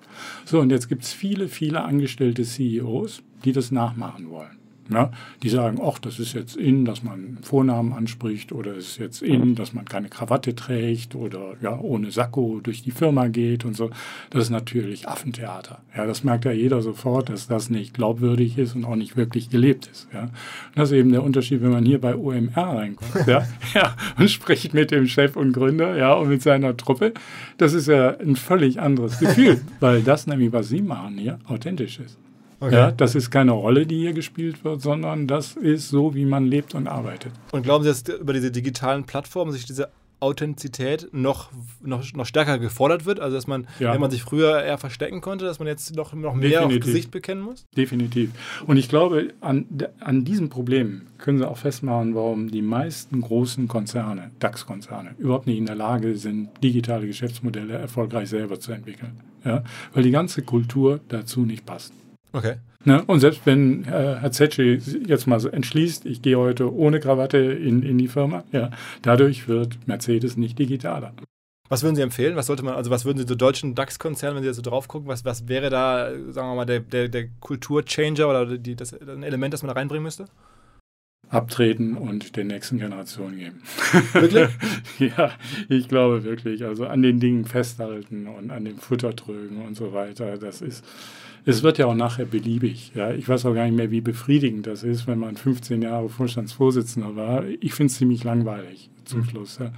[0.46, 4.58] So, und jetzt gibt es viele, viele angestellte CEOs, die das nachmachen wollen.
[4.90, 5.12] Ja,
[5.44, 9.22] die sagen, ach, das ist jetzt in, dass man Vornamen anspricht oder es ist jetzt
[9.22, 13.76] in, dass man keine Krawatte trägt oder ja, ohne Sakko durch die Firma geht und
[13.76, 13.90] so.
[14.30, 15.80] Das ist natürlich Affentheater.
[15.96, 19.50] Ja, das merkt ja jeder sofort, dass das nicht glaubwürdig ist und auch nicht wirklich
[19.50, 20.08] gelebt ist.
[20.14, 20.30] Ja.
[20.76, 24.74] das ist eben der Unterschied, wenn man hier bei OMR reinkommt ja, ja, und spricht
[24.74, 27.14] mit dem Chef und Gründer ja, und mit seiner Truppe.
[27.58, 32.00] Das ist ja ein völlig anderes Gefühl, weil das nämlich, was Sie machen hier, authentisch
[32.00, 32.18] ist.
[32.60, 32.74] Okay.
[32.74, 36.46] Ja, das ist keine Rolle, die hier gespielt wird, sondern das ist so, wie man
[36.46, 37.32] lebt und arbeitet.
[37.52, 39.90] Und glauben Sie, dass über diese digitalen Plattformen sich diese
[40.20, 43.20] Authentizität noch, noch, noch stärker gefordert wird?
[43.20, 43.94] Also, dass man, ja.
[43.94, 46.82] wenn man sich früher eher verstecken konnte, dass man jetzt noch, noch mehr Definitiv.
[46.82, 47.66] auf Gesicht bekennen muss?
[47.76, 48.32] Definitiv.
[48.66, 49.68] Und ich glaube, an,
[50.00, 55.60] an diesem Problem können Sie auch festmachen, warum die meisten großen Konzerne, DAX-Konzerne, überhaupt nicht
[55.60, 59.20] in der Lage sind, digitale Geschäftsmodelle erfolgreich selber zu entwickeln.
[59.46, 59.64] Ja?
[59.94, 61.94] Weil die ganze Kultur dazu nicht passt.
[62.38, 62.56] Okay.
[62.86, 63.04] Ne?
[63.06, 67.38] Und selbst wenn äh, Herr Zetschi jetzt mal so entschließt, ich gehe heute ohne Krawatte
[67.38, 68.70] in, in die Firma, ja,
[69.02, 71.14] dadurch wird Mercedes nicht digitaler.
[71.70, 72.38] Was würden Sie empfehlen?
[72.38, 74.88] Was sollte man, also was würden Sie so deutschen DAX-Konzernen, wenn Sie jetzt so drauf
[74.88, 78.94] gucken, was, was wäre da, sagen wir mal, der, der, der Kulturchanger oder die, das,
[78.94, 80.26] ein Element, das man da reinbringen müsste?
[81.30, 83.62] abtreten und der nächsten Generation geben.
[84.14, 84.50] Wirklich?
[85.18, 85.32] ja,
[85.68, 86.64] ich glaube wirklich.
[86.64, 90.38] Also an den Dingen festhalten und an den Futtertrögen und so weiter.
[90.38, 90.86] Das ist,
[91.48, 92.92] es wird ja auch nachher beliebig.
[92.94, 93.12] Ja.
[93.12, 97.16] Ich weiß auch gar nicht mehr, wie befriedigend das ist, wenn man 15 Jahre Vorstandsvorsitzender
[97.16, 97.46] war.
[97.62, 99.26] Ich finde es ziemlich langweilig zum mhm.
[99.26, 99.72] Schluss ja.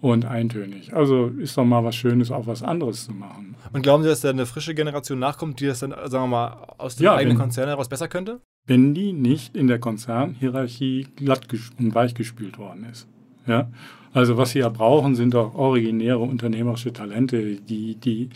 [0.00, 0.94] und eintönig.
[0.94, 3.54] Also ist doch mal was Schönes, auch was anderes zu machen.
[3.72, 6.66] Und glauben Sie, dass da eine frische Generation nachkommt, die das dann, sagen wir mal,
[6.78, 8.40] aus dem ja, eigenen wenn, Konzern heraus besser könnte?
[8.66, 11.46] Wenn die nicht in der Konzernhierarchie glatt
[11.78, 13.06] und weichgespült worden ist.
[13.46, 13.68] Ja?
[14.12, 18.30] Also was sie ja brauchen, sind doch originäre unternehmerische Talente, die, die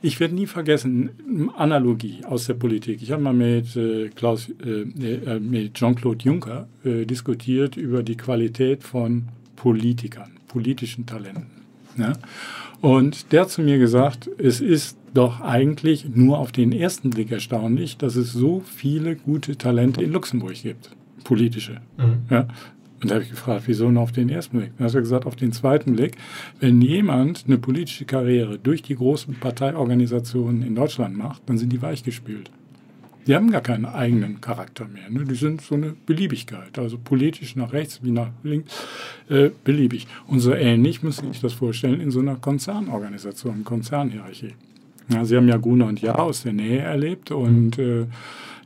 [0.00, 1.10] ich werde nie vergessen,
[1.56, 3.02] Analogie aus der Politik.
[3.02, 8.16] Ich habe mal mit, äh, Klaus, äh, äh, mit Jean-Claude Juncker äh, diskutiert über die
[8.16, 11.46] Qualität von Politikern, politischen Talenten.
[11.96, 12.12] Ja?
[12.80, 17.32] Und der hat zu mir gesagt, es ist doch eigentlich nur auf den ersten Blick
[17.32, 20.90] erstaunlich, dass es so viele gute Talente in Luxemburg gibt,
[21.24, 21.80] politische.
[21.96, 22.18] Mhm.
[22.30, 22.46] Ja?
[23.00, 24.72] Und da habe ich gefragt, wieso nur auf den ersten Blick?
[24.76, 26.16] Dann hat er gesagt, auf den zweiten Blick,
[26.58, 31.80] wenn jemand eine politische Karriere durch die großen Parteiorganisationen in Deutschland macht, dann sind die
[31.80, 32.50] weichgespült.
[33.28, 35.10] Die haben gar keinen eigenen Charakter mehr.
[35.10, 35.24] Ne?
[35.24, 38.74] Die sind so eine Beliebigkeit, also politisch nach rechts wie nach links
[39.28, 40.08] äh, beliebig.
[40.26, 44.54] Und so ähnlich muss ich das vorstellen in so einer Konzernorganisation, Konzernhierarchie.
[45.10, 48.06] Ja, Sie haben ja Guna und Ja aus der Nähe erlebt und äh,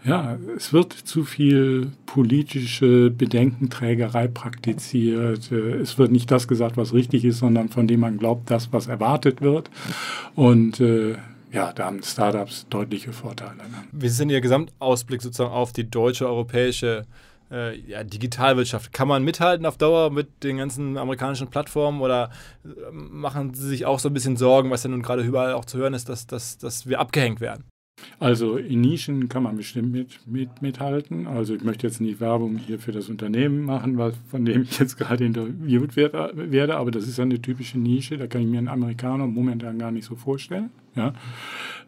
[0.05, 5.53] ja, es wird zu viel politische Bedenkenträgerei praktiziert.
[5.53, 8.89] Es wird nicht das gesagt, was richtig ist, sondern von dem man glaubt, das, was
[8.89, 9.71] erwartet wird.
[10.35, 11.17] Und äh,
[11.53, 13.61] ja, da haben Startups deutliche Vorteile.
[13.93, 17.05] Wie ist denn Ihr Gesamtausblick sozusagen auf die deutsche, europäische
[17.53, 18.93] äh, ja, Digitalwirtschaft?
[18.93, 22.31] Kann man mithalten auf Dauer mit den ganzen amerikanischen Plattformen oder
[22.65, 25.67] äh, machen Sie sich auch so ein bisschen Sorgen, was ja nun gerade überall auch
[25.67, 27.72] zu hören ist, dass, dass, dass wir abgehängt werden?
[28.19, 31.27] Also in Nischen kann man bestimmt mit, mit, mithalten.
[31.27, 34.79] Also ich möchte jetzt nicht Werbung hier für das Unternehmen machen, was, von dem ich
[34.79, 38.69] jetzt gerade interviewt werde, aber das ist eine typische Nische, da kann ich mir einen
[38.69, 40.71] Amerikaner momentan gar nicht so vorstellen.
[40.95, 41.15] Ja.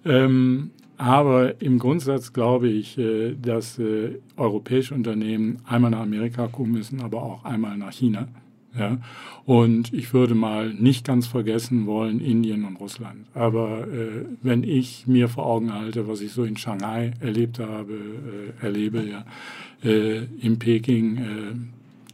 [0.05, 6.72] Ähm, aber im Grundsatz glaube ich, äh, dass äh, europäische Unternehmen einmal nach Amerika kommen
[6.72, 8.29] müssen, aber auch einmal nach China.
[8.78, 8.98] Ja?
[9.44, 13.26] Und ich würde mal nicht ganz vergessen wollen Indien und Russland.
[13.34, 17.92] Aber äh, wenn ich mir vor Augen halte, was ich so in Shanghai erlebt habe,
[17.92, 19.24] äh, erlebe, ja,
[19.82, 21.54] äh, in Peking, äh,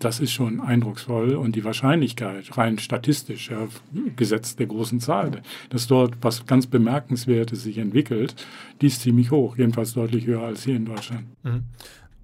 [0.01, 3.69] das ist schon eindrucksvoll und die Wahrscheinlichkeit, rein statistisch, ja,
[4.17, 8.35] gesetzt der großen Zahl, dass dort was ganz Bemerkenswertes sich entwickelt,
[8.81, 11.27] die ist ziemlich hoch, jedenfalls deutlich höher als hier in Deutschland.
[11.43, 11.65] Mhm.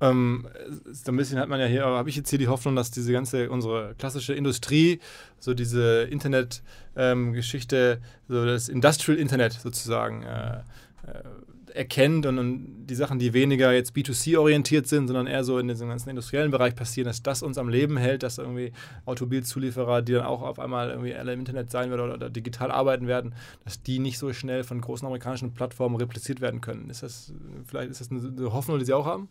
[0.01, 0.47] Ähm,
[0.93, 2.91] so ein bisschen hat man ja hier, aber habe ich jetzt hier die Hoffnung, dass
[2.91, 5.01] diese ganze, unsere klassische Industrie,
[5.39, 10.59] so diese Internet-Geschichte, ähm, so das Industrial Internet sozusagen, äh,
[11.07, 11.23] äh,
[11.73, 15.89] erkennt und, und, die Sachen, die weniger jetzt B2C-orientiert sind, sondern eher so in diesem
[15.89, 18.73] ganzen industriellen Bereich passieren, dass das uns am Leben hält, dass irgendwie
[19.05, 22.71] Automobilzulieferer, die dann auch auf einmal irgendwie alle im Internet sein werden oder, oder, digital
[22.71, 26.89] arbeiten werden, dass die nicht so schnell von großen amerikanischen Plattformen repliziert werden können.
[26.89, 27.33] Ist das
[27.67, 29.29] vielleicht ist das eine Hoffnung, die Sie auch haben?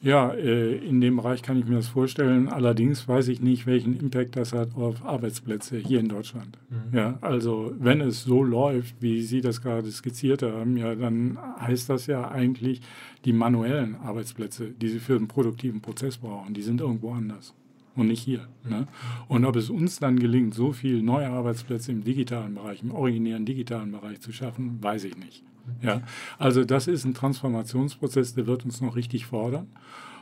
[0.00, 2.48] Ja, äh, in dem Bereich kann ich mir das vorstellen.
[2.48, 6.56] Allerdings weiß ich nicht, welchen Impact das hat auf Arbeitsplätze hier in Deutschland.
[6.70, 6.96] Mhm.
[6.96, 11.90] Ja, also wenn es so läuft, wie Sie das gerade skizziert haben, ja, dann heißt
[11.90, 12.80] das ja eigentlich,
[13.24, 17.54] die manuellen Arbeitsplätze, die Sie für einen produktiven Prozess brauchen, die sind irgendwo anders
[17.98, 18.46] und nicht hier.
[18.68, 18.86] Ne?
[19.28, 23.44] Und ob es uns dann gelingt, so viele neue Arbeitsplätze im digitalen Bereich, im originären
[23.44, 25.42] digitalen Bereich zu schaffen, weiß ich nicht.
[25.82, 26.02] Ja,
[26.38, 29.68] also das ist ein Transformationsprozess, der wird uns noch richtig fordern.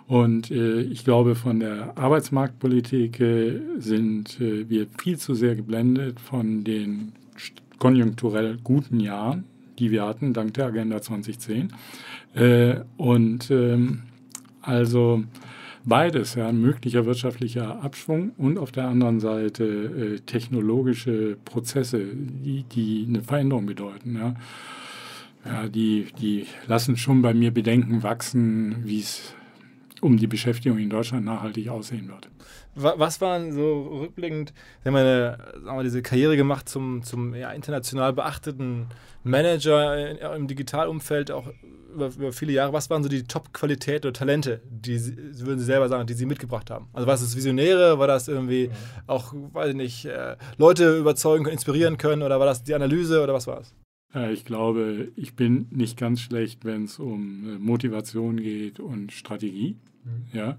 [0.06, 6.20] Und äh, ich glaube, von der Arbeitsmarktpolitik äh, sind äh, wir viel zu sehr geblendet
[6.20, 7.12] von den
[7.78, 9.44] konjunkturell guten Jahren,
[9.78, 11.72] die wir hatten, dank der Agenda 2010.
[12.34, 14.02] Äh, und ähm,
[14.62, 15.24] also
[15.86, 23.06] beides, ja, möglicher wirtschaftlicher Abschwung und auf der anderen Seite äh, technologische Prozesse, die, die
[23.08, 24.16] eine Veränderung bedeuten.
[24.16, 24.34] Ja
[25.46, 29.34] ja, die, die lassen schon bei mir Bedenken wachsen, wie es
[30.00, 32.28] um die Beschäftigung in Deutschland nachhaltig aussehen wird.
[32.74, 37.50] Was waren so rückblickend, Sie haben eine, sagen wir, diese Karriere gemacht zum, zum ja,
[37.52, 38.88] international beachteten
[39.24, 41.48] Manager im Digitalumfeld, auch
[41.94, 42.72] über, über, viele Jahre.
[42.72, 46.26] Was waren so die Top-Qualität oder Talente, die Sie, würden Sie selber sagen, die Sie
[46.26, 46.88] mitgebracht haben?
[46.92, 48.72] Also war das Visionäre, war das irgendwie mhm.
[49.06, 53.32] auch, weiß ich nicht, äh, Leute überzeugen, inspirieren können oder war das die Analyse oder
[53.32, 53.74] was war es?
[54.32, 59.76] Ich glaube, ich bin nicht ganz schlecht, wenn es um äh, Motivation geht und Strategie.
[60.04, 60.38] Mhm.
[60.38, 60.56] Ja.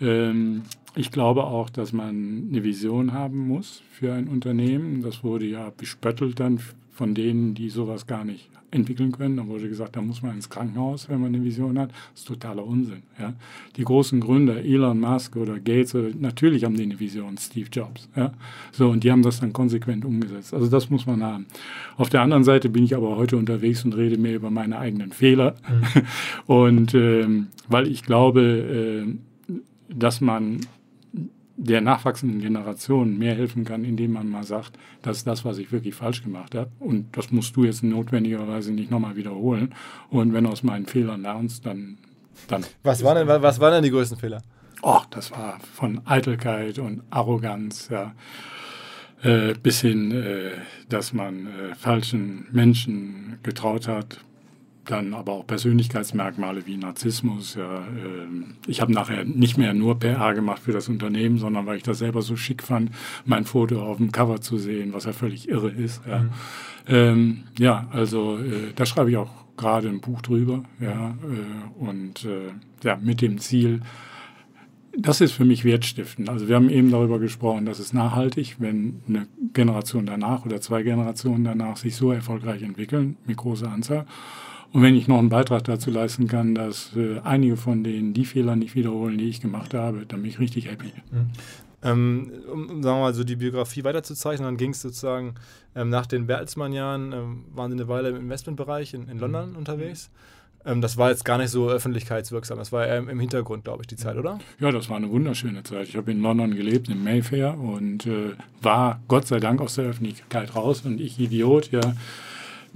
[0.00, 0.62] Ähm,
[0.94, 5.02] ich glaube auch, dass man eine Vision haben muss für ein Unternehmen.
[5.02, 6.58] Das wurde ja bespöttelt dann
[6.90, 9.36] von denen, die sowas gar nicht entwickeln können.
[9.36, 11.90] Da wurde gesagt, da muss man ins Krankenhaus, wenn man eine Vision hat.
[11.90, 13.02] Das ist totaler Unsinn.
[13.18, 13.34] Ja.
[13.76, 18.08] Die großen Gründer, Elon Musk oder Gates, oder, natürlich haben die eine Vision, Steve Jobs.
[18.14, 18.32] Ja.
[18.72, 20.54] So, und die haben das dann konsequent umgesetzt.
[20.54, 21.46] Also das muss man haben.
[21.96, 25.12] Auf der anderen Seite bin ich aber heute unterwegs und rede mehr über meine eigenen
[25.12, 25.54] Fehler.
[25.68, 26.02] Mhm.
[26.46, 29.54] Und ähm, weil ich glaube, äh,
[29.88, 30.60] dass man
[31.56, 35.72] der nachwachsenden Generation mehr helfen kann, indem man mal sagt, das ist das, was ich
[35.72, 36.70] wirklich falsch gemacht habe.
[36.78, 39.74] Und das musst du jetzt notwendigerweise nicht nochmal wiederholen.
[40.10, 41.98] Und wenn du aus meinen Fehlern lernst, dann.
[42.48, 44.42] dann was, waren denn, was waren denn die größten Fehler?
[44.82, 48.14] Oh, das war von Eitelkeit und Arroganz, ja.
[49.22, 50.50] Äh, bis hin, äh,
[50.90, 54.20] dass man äh, falschen Menschen getraut hat,
[54.86, 57.54] dann aber auch Persönlichkeitsmerkmale wie Narzissmus.
[57.54, 58.26] Ja, äh,
[58.66, 61.98] ich habe nachher nicht mehr nur PR gemacht für das Unternehmen, sondern weil ich das
[61.98, 62.90] selber so schick fand,
[63.24, 66.02] mein Foto auf dem Cover zu sehen, was ja völlig irre ist.
[66.06, 66.30] Ja, mhm.
[66.88, 70.64] ähm, ja also äh, da schreibe ich auch gerade ein Buch drüber.
[70.80, 73.80] Ja, äh, und äh, ja, mit dem Ziel,
[74.98, 76.28] das ist für mich wertstiftend.
[76.28, 80.82] Also wir haben eben darüber gesprochen, dass es nachhaltig, wenn eine Generation danach oder zwei
[80.82, 84.06] Generationen danach sich so erfolgreich entwickeln, mit großer Anzahl.
[84.76, 88.26] Und wenn ich noch einen Beitrag dazu leisten kann, dass äh, einige von denen die
[88.26, 90.92] Fehler nicht wiederholen, die ich gemacht habe, dann bin ich richtig happy.
[91.10, 91.30] Mhm.
[91.82, 95.36] Ähm, um, sagen wir mal, so die Biografie weiterzuzeichnen, dann ging es sozusagen
[95.74, 99.56] ähm, nach den Bertelsmann-Jahren, ähm, waren Sie eine Weile im Investmentbereich in, in London mhm.
[99.56, 100.10] unterwegs.
[100.66, 102.58] Ähm, das war jetzt gar nicht so öffentlichkeitswirksam.
[102.58, 104.40] Das war eher im Hintergrund, glaube ich, die Zeit, oder?
[104.60, 105.88] Ja, das war eine wunderschöne Zeit.
[105.88, 109.86] Ich habe in London gelebt, in Mayfair und äh, war Gott sei Dank aus der
[109.86, 110.82] Öffentlichkeit raus.
[110.84, 111.94] Und ich, Idiot, ja,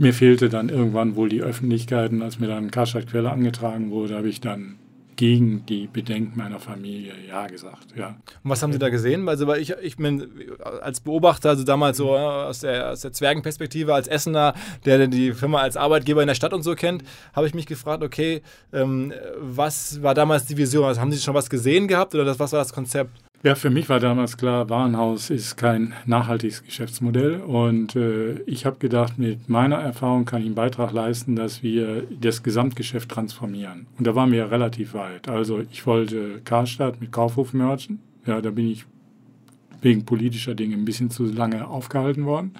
[0.00, 2.10] mir fehlte dann irgendwann wohl die Öffentlichkeit.
[2.10, 4.78] Und als mir dann Karstadt Quelle angetragen wurde, habe ich dann
[5.16, 7.88] gegen die Bedenken meiner Familie Ja gesagt.
[7.94, 8.16] Ja.
[8.42, 9.28] Und was haben Sie da gesehen?
[9.28, 10.26] Also, weil ich, ich bin
[10.80, 14.54] als Beobachter, also damals so äh, aus der, aus der Zwergenperspektive, als Essener,
[14.86, 18.02] der die Firma als Arbeitgeber in der Stadt und so kennt, habe ich mich gefragt,
[18.02, 18.40] okay,
[18.72, 20.86] ähm, was war damals die Vision?
[20.86, 23.10] Also, haben Sie schon was gesehen gehabt oder das, was war das Konzept?
[23.42, 27.40] Ja, für mich war damals klar, Warenhaus ist kein nachhaltiges Geschäftsmodell.
[27.40, 32.06] Und äh, ich habe gedacht, mit meiner Erfahrung kann ich einen Beitrag leisten, dass wir
[32.20, 33.86] das Gesamtgeschäft transformieren.
[33.96, 35.30] Und da waren wir relativ weit.
[35.30, 38.00] Also ich wollte Karstadt mit Kaufhof merchen.
[38.26, 38.84] Ja, da bin ich
[39.80, 42.52] wegen politischer Dinge ein bisschen zu lange aufgehalten worden.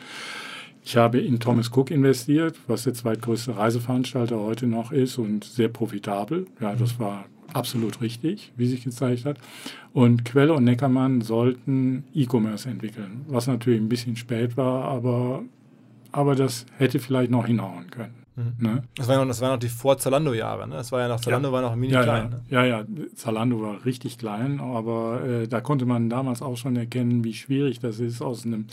[0.83, 5.69] Ich habe in Thomas Cook investiert, was der zweitgrößte Reiseveranstalter heute noch ist und sehr
[5.69, 6.47] profitabel.
[6.61, 9.39] Ja, das war absolut richtig, wie sich gezeigt hat.
[9.93, 15.43] Und Quelle und Neckermann sollten E-Commerce entwickeln, was natürlich ein bisschen spät war, aber,
[16.13, 18.15] aber das hätte vielleicht noch hinhauen können.
[18.37, 18.55] Mhm.
[18.59, 18.83] Ne?
[18.95, 20.69] Das, war noch, das waren noch die Vor-Zalando-Jahre.
[20.69, 20.77] Ne?
[20.77, 21.53] Das war ja noch, Zalando ja.
[21.53, 22.37] war noch mini ja, klein.
[22.49, 22.63] Ja.
[22.63, 22.69] Ne?
[22.69, 27.25] ja, ja, Zalando war richtig klein, aber äh, da konnte man damals auch schon erkennen,
[27.25, 28.67] wie schwierig das ist, aus einem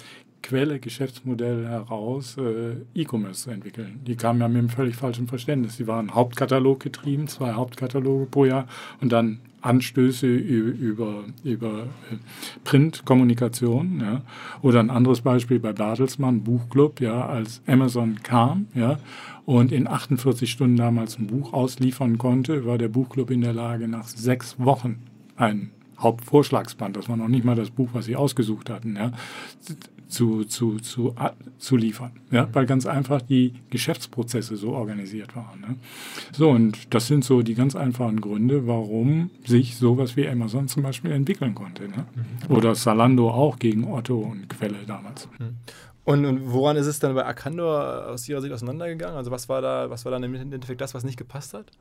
[0.48, 4.00] Quelle, Geschäftsmodell heraus äh, E-Commerce zu entwickeln.
[4.08, 5.76] Die kamen ja mit einem völlig falschen Verständnis.
[5.76, 8.66] Die waren Hauptkatalog getrieben, zwei Hauptkataloge pro Jahr
[9.02, 12.16] und dann Anstöße über, über äh,
[12.64, 14.00] Printkommunikation.
[14.00, 14.22] Ja.
[14.62, 19.00] Oder ein anderes Beispiel bei Bertelsmann, Buchclub, ja, als Amazon kam ja,
[19.46, 23.90] und in 48 Stunden damals ein Buch ausliefern konnte, war der Buchclub in der Lage,
[23.90, 25.04] nach sechs Wochen
[25.36, 29.12] ein Hauptvorschlagsband, das war noch nicht mal das Buch, was sie ausgesucht hatten, ja,
[30.08, 31.14] zu, zu, zu,
[31.58, 32.12] zu liefern.
[32.32, 32.48] Ja?
[32.54, 35.62] Weil ganz einfach die Geschäftsprozesse so organisiert waren.
[35.62, 35.76] Ne?
[36.32, 40.84] So, und das sind so die ganz einfachen Gründe, warum sich sowas wie Amazon zum
[40.84, 41.84] Beispiel entwickeln konnte.
[41.84, 42.06] Ne?
[42.50, 42.56] Mhm.
[42.56, 45.28] Oder Salando auch gegen Otto und Quelle damals.
[45.40, 45.56] Mhm.
[46.04, 49.18] Und, und, woran ist es dann bei Arcandor aus Ihrer Sicht auseinandergegangen?
[49.18, 51.72] Also was war da, was war dann im Endeffekt das, was nicht gepasst hat?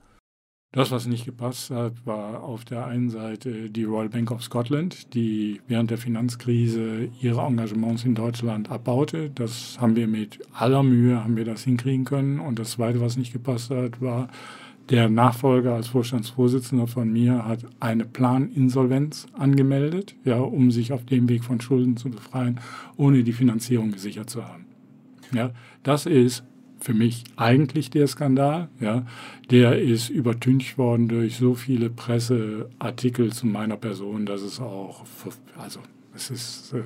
[0.76, 5.14] Das, was nicht gepasst hat, war auf der einen Seite die Royal Bank of Scotland,
[5.14, 9.30] die während der Finanzkrise ihre Engagements in Deutschland abbaute.
[9.30, 12.40] Das haben wir mit aller Mühe, haben wir das hinkriegen können.
[12.40, 14.28] Und das Zweite, was nicht gepasst hat, war,
[14.90, 21.26] der Nachfolger als Vorstandsvorsitzender von mir hat eine Planinsolvenz angemeldet, ja, um sich auf dem
[21.30, 22.60] Weg von Schulden zu befreien,
[22.98, 24.66] ohne die Finanzierung gesichert zu haben.
[25.32, 26.44] Ja, das ist
[26.86, 28.68] für mich eigentlich der Skandal.
[28.78, 29.04] Ja,
[29.50, 35.04] der ist übertüncht worden durch so viele Presseartikel zu meiner Person, dass es auch,
[35.58, 35.80] also
[36.14, 36.82] es ist äh,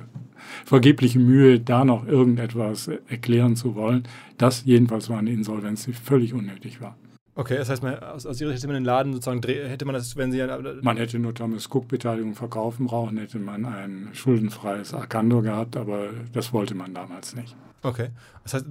[0.65, 4.03] vergebliche Mühe, da noch irgendetwas erklären zu wollen.
[4.39, 6.97] Das jedenfalls war eine Insolvenz, die völlig unnötig war.
[7.35, 9.93] Okay, das heißt, man, aus, aus Ihrer Sicht hätte man den Laden sozusagen, hätte man
[9.93, 10.43] das, wenn Sie...
[10.81, 16.51] Man hätte nur Thomas Cook-Beteiligung verkaufen brauchen, hätte man ein schuldenfreies Arcando gehabt, aber das
[16.53, 17.55] wollte man damals nicht.
[17.83, 18.09] Okay.
[18.43, 18.65] Das heißt,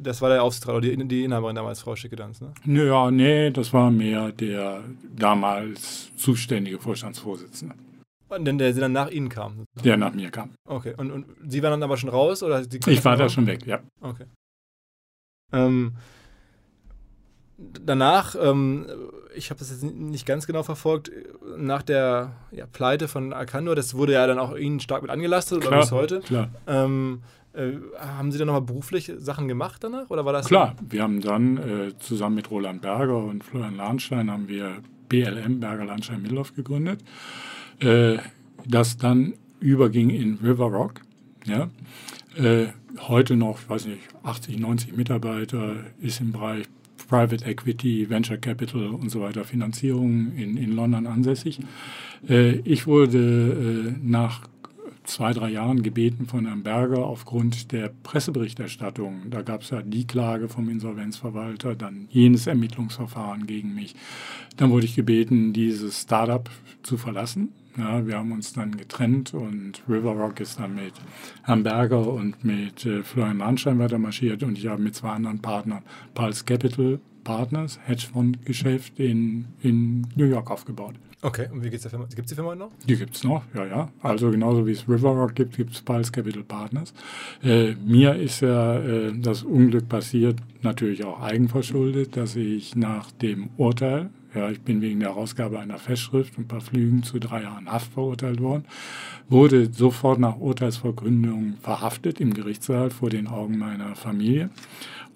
[0.00, 2.52] das war der Aufsichtsrat oder die, die Inhaberin damals, Frau Schickedanz, ne?
[2.64, 4.82] Ja, nee, das war mehr der
[5.16, 7.74] damals zuständige Vorstandsvorsitzende.
[8.28, 9.64] Und denn der dann nach Ihnen kam?
[9.84, 10.52] Der nach mir kam.
[10.68, 10.94] Okay.
[10.96, 12.42] Und, und Sie waren dann aber schon raus?
[12.42, 13.80] Oder ich war da schon weg, ja.
[14.00, 14.24] Okay.
[15.52, 15.92] Ähm,
[17.58, 18.86] danach, ähm,
[19.36, 21.12] ich habe das jetzt nicht ganz genau verfolgt,
[21.56, 25.60] nach der ja, Pleite von Arcando, das wurde ja dann auch Ihnen stark mit angelastet,
[25.60, 26.20] klar, oder bis heute.
[26.20, 26.48] Klar.
[26.66, 27.43] Ähm, äh,
[27.98, 30.10] haben Sie dann nochmal beruflich Sachen gemacht danach?
[30.10, 34.30] Oder war das Klar, wir haben dann äh, zusammen mit Roland Berger und Florian Lahnstein
[34.30, 37.04] haben wir BLM, Berger Lahnstein Mittelhoff gegründet.
[37.80, 38.18] Äh,
[38.66, 41.00] das dann überging in River Rock.
[41.46, 41.70] Ja.
[42.36, 42.68] Äh,
[43.08, 46.66] heute noch, ich weiß nicht, 80, 90 Mitarbeiter, ist im Bereich
[47.08, 51.60] Private Equity, Venture Capital und so weiter, Finanzierung in, in London ansässig.
[52.28, 54.42] Äh, ich wurde äh, nach
[55.04, 59.30] zwei, drei Jahren gebeten von Herrn Berger aufgrund der Presseberichterstattung.
[59.30, 63.94] Da gab es ja die Klage vom Insolvenzverwalter, dann jenes Ermittlungsverfahren gegen mich.
[64.56, 66.48] Dann wurde ich gebeten, dieses Startup
[66.82, 67.52] zu verlassen.
[67.76, 70.92] Ja, wir haben uns dann getrennt und River Rock ist dann mit
[71.42, 75.40] Herrn Berger und mit äh, Florian Lahnstein weiter marschiert und ich habe mit zwei anderen
[75.40, 75.82] Partnern,
[76.14, 80.94] Pulse Capital, Partners, Hedgefondsgeschäft in, in New York aufgebaut.
[81.24, 82.04] Okay, und wie geht's der Firma?
[82.04, 82.68] Gibt es die Firma noch?
[82.86, 83.88] Die gibt es noch, ja, ja.
[84.02, 86.92] Also genauso wie es Riverrock gibt, gibt es Pulse Capital Partners.
[87.42, 93.48] Äh, mir ist ja äh, das Unglück passiert, natürlich auch eigenverschuldet, dass ich nach dem
[93.56, 97.44] Urteil, ja, ich bin wegen der Herausgabe einer Festschrift und ein paar Flügen zu drei
[97.44, 98.66] Jahren Haft verurteilt worden,
[99.30, 104.50] wurde sofort nach Urteilsverkündung verhaftet im Gerichtssaal vor den Augen meiner Familie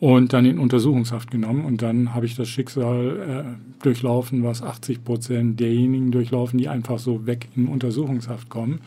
[0.00, 1.64] und dann in Untersuchungshaft genommen.
[1.64, 6.98] Und dann habe ich das Schicksal äh, durchlaufen, was 80 Prozent derjenigen durchlaufen, die einfach
[6.98, 8.80] so weg in Untersuchungshaft kommen.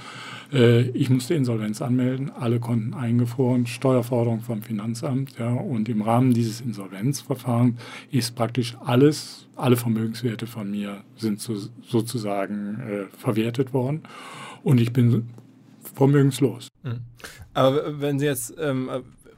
[0.54, 5.38] Äh, ich musste Insolvenz anmelden, alle Konten eingefroren, Steuerforderung vom Finanzamt.
[5.38, 7.76] Ja, und im Rahmen dieses Insolvenzverfahrens
[8.12, 14.04] ist praktisch alles, alle Vermögenswerte von mir sind so, sozusagen äh, verwertet worden.
[14.64, 15.30] Und ich bin
[15.94, 16.70] vermögenslos.
[16.84, 17.00] Mhm.
[17.54, 18.90] Aber wenn Sie jetzt ähm,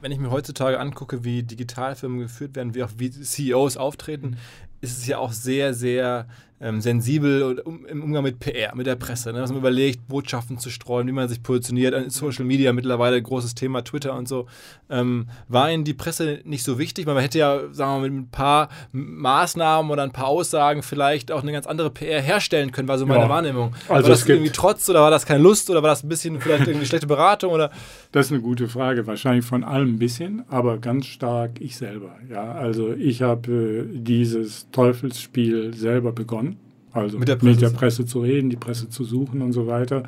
[0.04, 4.38] wenn ich mir heutzutage angucke, wie Digitalfirmen geführt werden, wie auch wie CEOs auftreten, mhm.
[4.82, 6.28] ist es ja auch sehr, sehr
[6.64, 9.34] ähm, sensibel um, im Umgang mit PR, mit der Presse.
[9.34, 9.40] Ne?
[9.40, 12.12] Dass man überlegt, Botschaften zu streuen, wie man sich positioniert.
[12.12, 14.48] Social Media mittlerweile großes Thema, Twitter und so.
[14.90, 17.06] Ähm, war Ihnen die Presse nicht so wichtig?
[17.06, 21.32] Man hätte ja, sagen wir mal, mit ein paar Maßnahmen oder ein paar Aussagen vielleicht
[21.32, 23.30] auch eine ganz andere PR herstellen können, war so meine ja.
[23.30, 23.74] Wahrnehmung.
[23.90, 26.40] Also war das irgendwie Trotz oder war das keine Lust oder war das ein bisschen
[26.40, 27.52] vielleicht irgendwie schlechte Beratung?
[27.52, 27.72] Oder?
[28.14, 29.06] Das ist eine gute Frage.
[29.06, 32.16] Wahrscheinlich von allem ein bisschen, aber ganz stark ich selber.
[32.30, 36.53] Ja, also ich habe äh, dieses Teufelsspiel selber begonnen
[36.94, 40.04] also mit der, mit der, Presse zu reden, die Presse zu suchen und so weiter.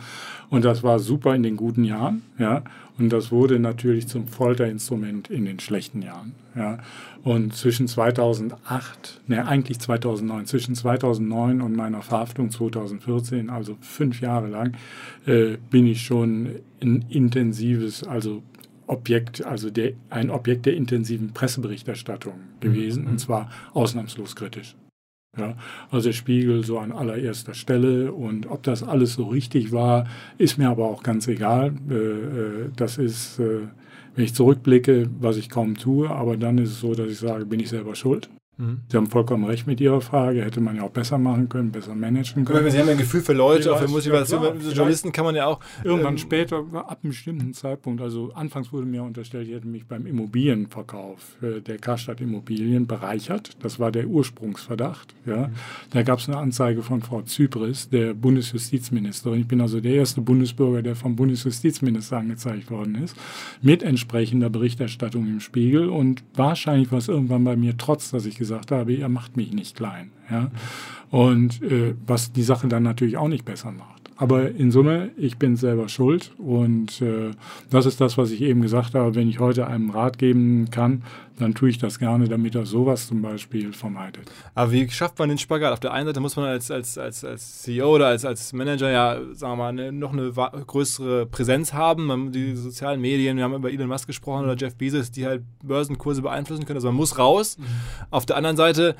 [0.50, 2.64] Und das war super in den guten Jahren, ja.
[2.98, 6.78] Und das wurde natürlich zum Folterinstrument in den schlechten Jahren, ja.
[7.24, 14.48] Und zwischen 2008, ne, eigentlich 2009, zwischen 2009 und meiner Verhaftung 2014, also fünf Jahre
[14.48, 14.74] lang,
[15.26, 18.44] äh, bin ich schon ein intensives, also
[18.88, 23.10] Objekt, also der, ein Objekt der intensiven Presseberichterstattung gewesen, mhm.
[23.10, 24.76] und zwar ausnahmslos kritisch.
[25.38, 25.56] Ja,
[25.92, 30.08] also der Spiegel so an allererster Stelle und ob das alles so richtig war,
[30.38, 31.74] ist mir aber auch ganz egal.
[31.90, 33.68] Äh, äh, das ist, äh,
[34.16, 37.46] wenn ich zurückblicke, was ich kaum tue, aber dann ist es so, dass ich sage,
[37.46, 38.30] bin ich selber schuld.
[38.58, 38.82] Mhm.
[38.88, 40.44] Sie haben vollkommen recht mit Ihrer Frage.
[40.44, 42.70] Hätte man ja auch besser machen können, besser managen können.
[42.72, 44.44] Sie haben ja ein Gefühl für Leute, auch für Motivation.
[44.44, 45.60] Ja, klar, Journalisten kann man ja auch.
[45.84, 49.86] Irgendwann ähm, später, ab einem bestimmten Zeitpunkt, also anfangs wurde mir unterstellt, ich hätte mich
[49.86, 53.58] beim Immobilienverkauf äh, der Karstadt Immobilien bereichert.
[53.62, 55.14] Das war der Ursprungsverdacht.
[55.26, 55.48] Ja.
[55.48, 55.54] Mhm.
[55.92, 59.42] Da gab es eine Anzeige von Frau Zypris, der Bundesjustizministerin.
[59.42, 63.18] Ich bin also der erste Bundesbürger, der vom Bundesjustizminister angezeigt worden ist,
[63.62, 65.90] mit entsprechender Berichterstattung im Spiegel.
[65.90, 69.54] Und wahrscheinlich war es irgendwann bei mir, trotz dass ich gesagt habe, ihr macht mich
[69.54, 70.12] nicht klein.
[70.30, 70.52] Ja?
[71.12, 73.96] Und äh, was die Sache dann natürlich auch nicht besser macht.
[74.18, 77.32] Aber in Summe, ich bin selber schuld und äh,
[77.70, 79.14] das ist das, was ich eben gesagt habe.
[79.14, 81.04] Wenn ich heute einem Rat geben kann,
[81.38, 84.32] dann tue ich das gerne, damit er sowas zum Beispiel vermeidet.
[84.54, 85.74] Aber wie schafft man den Spagat?
[85.74, 88.90] Auf der einen Seite muss man als, als, als, als CEO oder als, als Manager
[88.90, 92.32] ja, sagen wir mal, eine, noch eine größere Präsenz haben.
[92.32, 96.22] Die sozialen Medien, wir haben über Elon Musk gesprochen oder Jeff Bezos, die halt Börsenkurse
[96.22, 96.78] beeinflussen können.
[96.78, 97.58] Also man muss raus.
[97.58, 97.66] Mhm.
[98.12, 98.96] Auf der anderen Seite,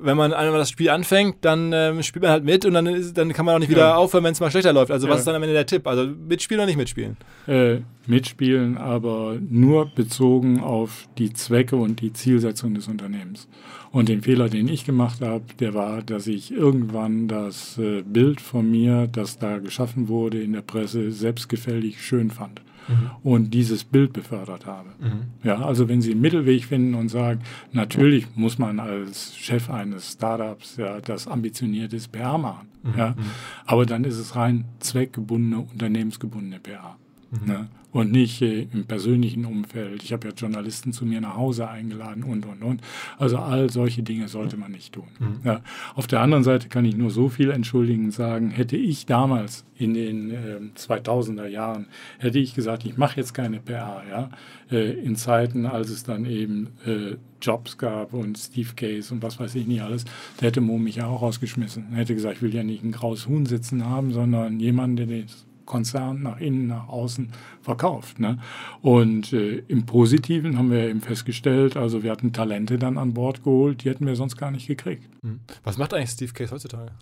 [0.00, 3.18] wenn man einmal das Spiel anfängt, dann äh, spielt man halt mit und dann, ist,
[3.18, 3.96] dann kann man auch nicht wieder ja.
[3.96, 4.92] aufhören, wenn es mal schlechter läuft.
[4.92, 5.12] Also ja.
[5.12, 5.86] was ist dann am Ende der Tipp?
[5.86, 7.16] Also mitspielen oder nicht mitspielen?
[7.48, 13.48] Äh, mitspielen, aber nur bezogen auf die Zwecke und die Zielsetzung des Unternehmens.
[13.90, 18.40] Und den Fehler, den ich gemacht habe, der war, dass ich irgendwann das äh, Bild
[18.40, 22.62] von mir, das da geschaffen wurde in der Presse, selbstgefällig schön fand.
[22.88, 23.10] Mhm.
[23.22, 24.88] Und dieses Bild befördert habe.
[24.98, 25.22] Mhm.
[25.44, 27.40] Ja, also wenn Sie einen Mittelweg finden und sagen,
[27.70, 32.68] natürlich muss man als Chef eines Startups ja das ambitionierte PR machen.
[32.82, 32.98] Mhm.
[32.98, 33.22] Ja, mhm.
[33.66, 36.96] aber dann ist es rein zweckgebundene, unternehmensgebundene PR.
[37.30, 37.46] Mhm.
[37.46, 37.68] Ne?
[37.92, 40.02] Und nicht äh, im persönlichen Umfeld.
[40.02, 42.80] Ich habe ja Journalisten zu mir nach Hause eingeladen und, und, und.
[43.18, 45.08] Also all solche Dinge sollte man nicht tun.
[45.18, 45.40] Mhm.
[45.44, 45.60] Ja.
[45.94, 49.94] Auf der anderen Seite kann ich nur so viel entschuldigend sagen, hätte ich damals in
[49.94, 51.86] den äh, 2000er Jahren,
[52.18, 54.30] hätte ich gesagt, ich mache jetzt keine PR, ja,
[54.70, 59.38] äh, in Zeiten, als es dann eben äh, Jobs gab und Steve Case und was
[59.40, 60.04] weiß ich nicht alles,
[60.38, 61.88] da hätte Mo mich ja auch rausgeschmissen.
[61.92, 65.22] Er hätte gesagt, ich will ja nicht ein graues Huhn sitzen haben, sondern jemanden, der
[65.22, 68.18] das Konzern nach innen, nach außen verkauft.
[68.18, 68.38] Ne?
[68.80, 73.42] Und äh, im Positiven haben wir eben festgestellt, also wir hatten Talente dann an Bord
[73.44, 75.08] geholt, die hätten wir sonst gar nicht gekriegt.
[75.22, 75.40] Hm.
[75.64, 76.92] Was macht eigentlich Steve Case heutzutage?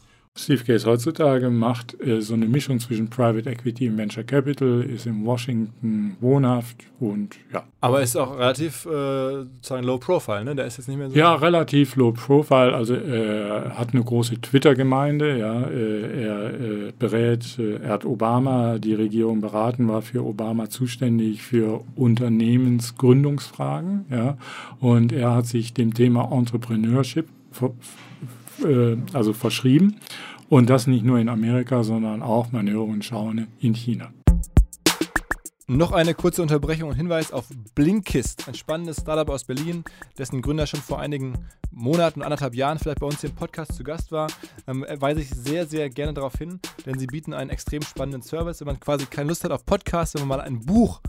[0.43, 5.05] Steve Case heutzutage macht äh, so eine Mischung zwischen Private Equity und Venture Capital, ist
[5.05, 7.65] in Washington wohnhaft und ja.
[7.83, 10.55] Aber ist auch relativ äh, sozusagen low profile, ne?
[10.55, 11.17] Der ist jetzt nicht mehr so.
[11.17, 12.75] Ja, relativ low profile.
[12.75, 15.61] Also er hat eine große Twitter-Gemeinde, ja.
[15.63, 21.43] Äh, er äh, berät, äh, er hat Obama, die Regierung beraten, war für Obama zuständig
[21.43, 24.39] für Unternehmensgründungsfragen, ja.
[24.79, 27.27] Und er hat sich dem Thema Entrepreneurship
[28.65, 29.97] äh, also verschrieben.
[30.51, 34.13] Und das nicht nur in Amerika, sondern auch, man höre und schaue, in China.
[35.69, 37.47] Noch eine kurze Unterbrechung und Hinweis auf
[37.77, 39.85] Blinkist, ein spannendes Startup aus Berlin,
[40.19, 41.35] dessen Gründer schon vor einigen
[41.71, 44.27] Monaten, anderthalb Jahren vielleicht bei uns hier im Podcast zu Gast war.
[44.67, 48.59] Ähm, weise ich sehr, sehr gerne darauf hin, denn sie bieten einen extrem spannenden Service.
[48.59, 51.01] Wenn man quasi keine Lust hat auf Podcasts, wenn man mal ein Buch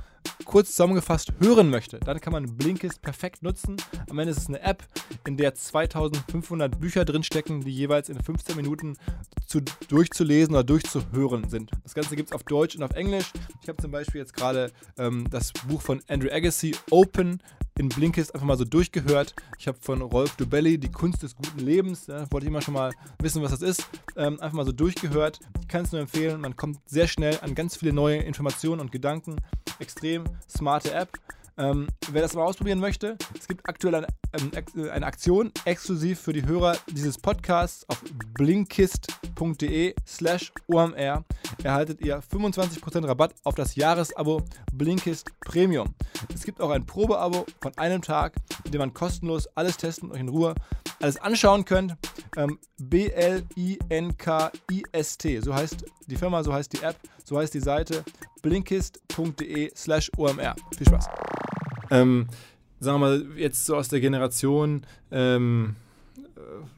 [0.46, 3.78] kurz zusammengefasst hören möchte, dann kann man Blinkist perfekt nutzen.
[4.10, 4.84] Am Ende ist es eine App,
[5.26, 8.98] in der 2500 Bücher drinstecken, die jeweils in 15 Minuten
[9.46, 11.72] zu, durchzulesen oder durchzuhören sind.
[11.84, 13.32] Das Ganze gibt es auf Deutsch und auf Englisch.
[13.62, 17.42] Ich habe zum Beispiel jetzt gerade ähm, das Buch von Andrew Agassi, Open,
[17.82, 19.34] in Blinkist einfach mal so durchgehört.
[19.58, 22.76] Ich habe von Rolf Dubelli die Kunst des guten Lebens, ja, wollte ich immer schon
[22.76, 25.40] mal wissen, was das ist, ähm, einfach mal so durchgehört.
[25.62, 28.92] Ich kann es nur empfehlen, man kommt sehr schnell an ganz viele neue Informationen und
[28.92, 29.38] Gedanken.
[29.80, 31.18] Extrem smarte App.
[31.62, 34.52] Ähm, wer das mal ausprobieren möchte, es gibt aktuell eine, ähm,
[34.92, 38.02] eine, Aktion exklusiv für die Hörer dieses Podcasts auf
[38.34, 41.24] blinkist.de slash OMR.
[41.64, 44.42] Erhaltet ihr 25% Rabatt auf das Jahresabo
[44.74, 45.94] Blinkist Premium.
[46.34, 48.34] Es gibt auch ein Probeabo von einem Tag,
[48.66, 50.56] in dem man kostenlos alles testen und euch in Ruhe
[51.00, 51.96] alles anschauen könnt.
[52.38, 53.42] Ähm, B-L-I-N-K-I-S-T,
[55.42, 58.04] so heißt die Firma, so heißt die App, so heißt die Seite
[58.42, 60.56] blinkist.de slash OMR.
[60.76, 61.06] Viel Spaß.
[61.92, 62.28] Ähm,
[62.80, 64.82] sagen wir mal, jetzt so aus der Generation
[65.12, 65.76] ähm,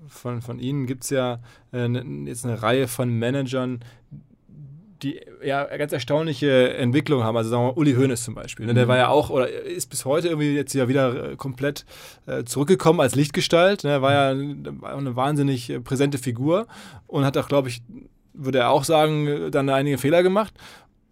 [0.07, 1.39] von, von Ihnen gibt es ja
[1.71, 3.79] äh, ne, jetzt eine Reihe von Managern,
[5.01, 7.35] die ja ganz erstaunliche Entwicklungen haben.
[7.37, 8.65] Also sagen wir mal, Uli Hoeneß zum Beispiel.
[8.65, 8.73] Ne?
[8.73, 8.89] Der mhm.
[8.89, 11.85] war ja auch oder ist bis heute irgendwie jetzt ja wieder äh, komplett
[12.25, 13.83] äh, zurückgekommen als Lichtgestalt.
[13.83, 14.01] Ne?
[14.01, 16.67] War ja eine wahnsinnig äh, präsente Figur
[17.07, 17.81] und hat auch, glaube ich,
[18.33, 20.53] würde er auch sagen, dann einige Fehler gemacht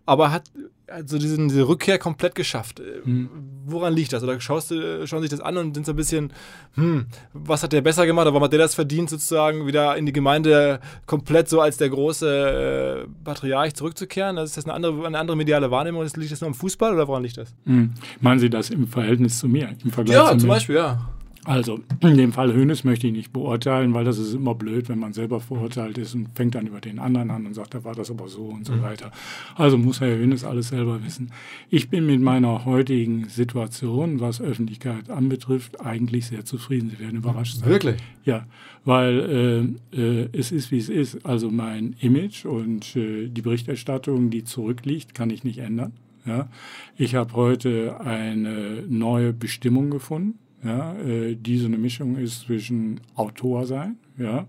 [0.06, 0.52] aber hat
[0.94, 2.82] also diesen, diese Rückkehr komplett geschafft.
[3.06, 3.30] Mhm.
[3.66, 4.24] Woran liegt das?
[4.24, 6.34] Oder schaust du, schauen sich das an und sind so ein bisschen,
[6.76, 8.24] hm, was hat der besser gemacht?
[8.24, 11.90] Oder warum hat der das verdient, sozusagen wieder in die Gemeinde komplett so als der
[11.90, 14.38] große äh, Patriarch zurückzukehren?
[14.38, 16.04] Also ist das eine andere, eine andere mediale Wahrnehmung?
[16.16, 17.54] Liegt das nur am Fußball oder woran liegt das?
[17.66, 17.94] Mhm.
[18.20, 19.70] Meinen Sie das im Verhältnis zu mir?
[19.84, 20.56] Im Vergleich ja, zum mir?
[20.56, 21.10] Beispiel, ja.
[21.44, 25.00] Also, in dem Fall Hönes möchte ich nicht beurteilen, weil das ist immer blöd, wenn
[25.00, 27.96] man selber verurteilt ist und fängt dann über den anderen an und sagt, da war
[27.96, 28.84] das aber so und so mhm.
[28.84, 29.12] weiter.
[29.56, 31.32] Also muss Herr Hönes alles selber wissen.
[31.72, 36.92] Ich bin mit meiner heutigen Situation, was Öffentlichkeit anbetrifft, eigentlich sehr zufrieden.
[36.92, 37.70] Sie werden überrascht sein.
[37.70, 37.98] Wirklich?
[38.24, 38.46] Ja,
[38.86, 41.26] weil äh, äh, es ist, wie es ist.
[41.26, 45.94] Also mein Image und äh, die Berichterstattung, die zurückliegt, kann ich nicht ändern.
[46.24, 46.50] Ja.
[46.98, 53.02] Ich habe heute eine neue Bestimmung gefunden ja, äh, die so eine Mischung ist zwischen
[53.16, 54.46] Autor sein, ja,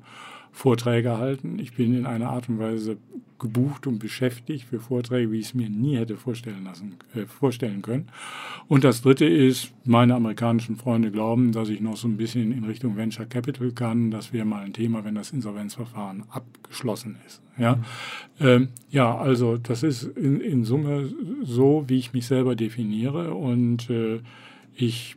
[0.53, 1.59] Vorträge halten.
[1.59, 2.99] Ich bin in einer Art und Weise
[3.43, 7.83] gebucht und beschäftigt für Vorträge, wie ich es mir nie hätte vorstellen lassen, äh, vorstellen
[7.83, 8.09] können.
[8.69, 12.65] Und das dritte ist, meine amerikanischen Freunde glauben, dass ich noch so ein bisschen in
[12.65, 14.11] Richtung Venture Capital kann.
[14.11, 17.43] Das wäre mal ein Thema, wenn das Insolvenzverfahren abgeschlossen ist.
[17.59, 17.83] Ja, mhm.
[18.41, 23.91] ähm, ja also das ist in, in Summe so, wie ich mich selber definiere und
[23.91, 24.21] äh,
[24.75, 25.17] ich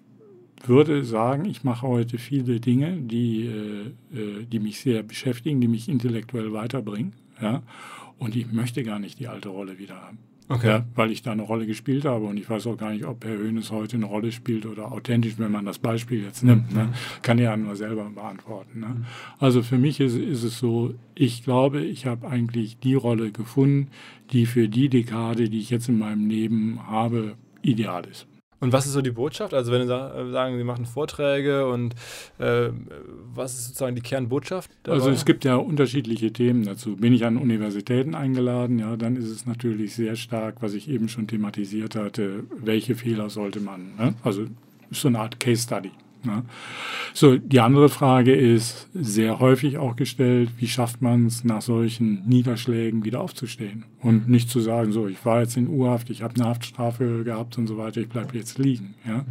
[0.68, 5.68] würde sagen, ich mache heute viele Dinge, die, äh, äh, die mich sehr beschäftigen, die
[5.68, 7.14] mich intellektuell weiterbringen.
[7.42, 7.64] Ja?
[8.18, 10.20] Und ich möchte gar nicht die alte Rolle wieder haben.
[10.48, 10.68] Okay.
[10.68, 13.26] Ja, weil ich da eine Rolle gespielt habe und ich weiß auch gar nicht, ob
[13.26, 16.72] Herr Hönes heute eine Rolle spielt oder authentisch, wenn man das Beispiel jetzt nimmt.
[16.72, 16.84] Ne?
[16.84, 16.90] Mhm.
[16.92, 16.96] Ne?
[17.24, 18.80] Kann ja nur selber beantworten.
[18.82, 18.88] Ne?
[18.88, 19.06] Mhm.
[19.40, 23.88] Also für mich ist, ist es so, ich glaube, ich habe eigentlich die Rolle gefunden,
[24.32, 28.28] die für die Dekade, die ich jetzt in meinem Leben habe, ideal ist.
[28.60, 29.54] Und was ist so die Botschaft?
[29.54, 31.94] Also wenn Sie äh, sagen, Sie machen Vorträge und
[32.40, 32.70] äh,
[33.34, 34.72] was ist sozusagen die Kernbotschaft?
[34.84, 34.98] Dabei?
[34.98, 36.96] Also es gibt ja unterschiedliche Themen dazu.
[36.96, 41.10] Bin ich an Universitäten eingeladen, ja, dann ist es natürlich sehr stark, was ich eben
[41.10, 44.14] schon thematisiert hatte, welche Fehler sollte man, ne?
[44.24, 44.46] also
[44.92, 45.92] so eine Art Case Study.
[46.26, 46.44] Ne?
[47.14, 52.28] So, die andere Frage ist sehr häufig auch gestellt, wie schafft man es nach solchen
[52.28, 56.36] Niederschlägen wieder aufzustehen und nicht zu sagen, so, ich war jetzt in U-Haft, ich habe
[56.36, 58.96] eine Haftstrafe gehabt und so weiter, ich bleibe jetzt liegen.
[59.08, 59.26] Ja?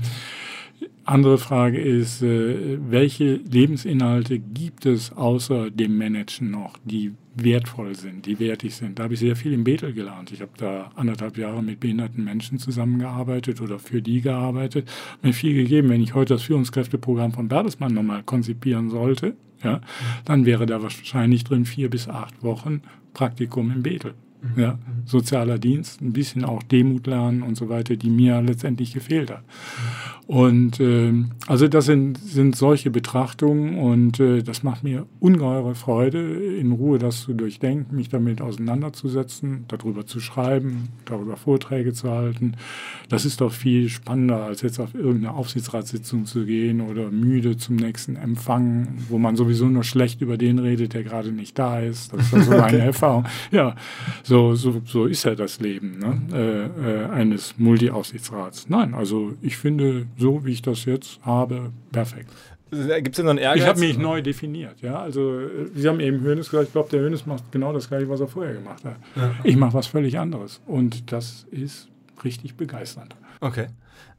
[1.04, 8.26] Andere Frage ist, äh, welche Lebensinhalte gibt es außer dem Managen noch, die wertvoll sind,
[8.26, 8.98] die wertig sind?
[8.98, 10.32] Da habe ich sehr viel im Bethel gelernt.
[10.32, 14.88] Ich habe da anderthalb Jahre mit behinderten Menschen zusammengearbeitet oder für die gearbeitet.
[15.22, 19.80] Mir viel gegeben, wenn ich heute das Führungskräfteprogramm von Bertelsmann nochmal konzipieren sollte, ja,
[20.24, 22.82] dann wäre da wahrscheinlich drin vier bis acht Wochen
[23.14, 24.14] Praktikum im Bethel.
[24.56, 29.30] Ja, sozialer Dienst, ein bisschen auch Demut lernen und so weiter, die mir letztendlich gefehlt
[29.30, 29.42] hat.
[30.26, 31.12] Und äh,
[31.46, 36.98] also das sind, sind solche Betrachtungen und äh, das macht mir ungeheure Freude, in Ruhe
[36.98, 42.54] das zu durchdenken, mich damit auseinanderzusetzen, darüber zu schreiben, darüber Vorträge zu halten.
[43.10, 47.76] Das ist doch viel spannender, als jetzt auf irgendeine Aufsichtsratssitzung zu gehen oder müde zum
[47.76, 52.14] nächsten Empfang, wo man sowieso nur schlecht über den redet, der gerade nicht da ist.
[52.14, 53.26] Das ist also meine Erfahrung.
[53.50, 53.76] Ja,
[54.22, 56.22] so, so, so ist ja das Leben ne?
[56.32, 58.70] äh, äh, eines Multi-Aufsichtsrats.
[58.70, 62.30] Nein, also ich finde, so wie ich das jetzt habe, perfekt.
[62.70, 63.62] Gibt es denn einen Ehrgeiz?
[63.62, 64.80] Ich habe mich neu definiert.
[64.80, 65.00] Ja?
[65.00, 68.08] Also, äh, Sie haben eben Hönes gesagt, ich glaube, der Hönes macht genau das gleiche,
[68.08, 68.96] was er vorher gemacht hat.
[69.14, 69.34] Ja.
[69.44, 70.60] Ich mache was völlig anderes.
[70.66, 71.88] Und das ist
[72.24, 73.14] richtig begeisternd.
[73.40, 73.66] Okay.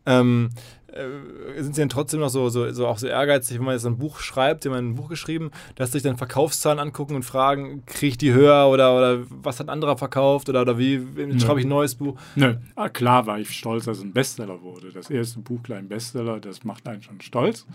[0.06, 0.50] Ähm,
[0.96, 3.86] äh, sind sie dann trotzdem noch so, so, so auch so ehrgeizig, wenn man jetzt
[3.86, 8.12] ein Buch schreibt, haben ein Buch geschrieben, dass sich dann Verkaufszahlen angucken und fragen, kriege
[8.12, 11.02] ich die höher oder, oder was hat ein anderer verkauft oder, oder wie
[11.39, 12.18] schreibe ich ein neues Buch?
[12.36, 14.91] Nö, ah, klar war ich stolz, dass es ein Bestseller wurde.
[14.91, 17.66] Das erste Buch, klein Bestseller, das macht einen schon stolz.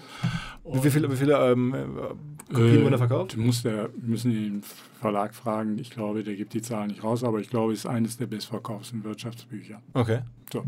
[0.62, 1.75] Und wie viele, wie viele ähm,
[2.49, 3.35] Kopien äh, wurden verkauft?
[3.35, 4.62] Du musst der, müssen den
[5.01, 7.87] Verlag fragen, ich glaube, der gibt die Zahlen nicht raus, aber ich glaube, es ist
[7.87, 9.81] eines der bestverkauften Wirtschaftsbücher.
[9.95, 10.21] Okay.
[10.53, 10.64] So.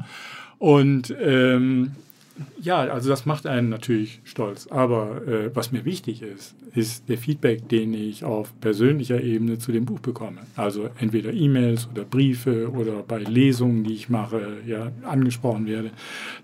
[0.59, 1.93] Und ähm,
[2.61, 4.67] ja, also das macht einen natürlich stolz.
[4.69, 9.73] Aber äh, was mir wichtig ist, ist der Feedback, den ich auf persönlicher Ebene zu
[9.73, 10.39] dem Buch bekomme.
[10.57, 15.91] Also entweder E-Mails oder Briefe oder bei Lesungen, die ich mache, ja, angesprochen werde.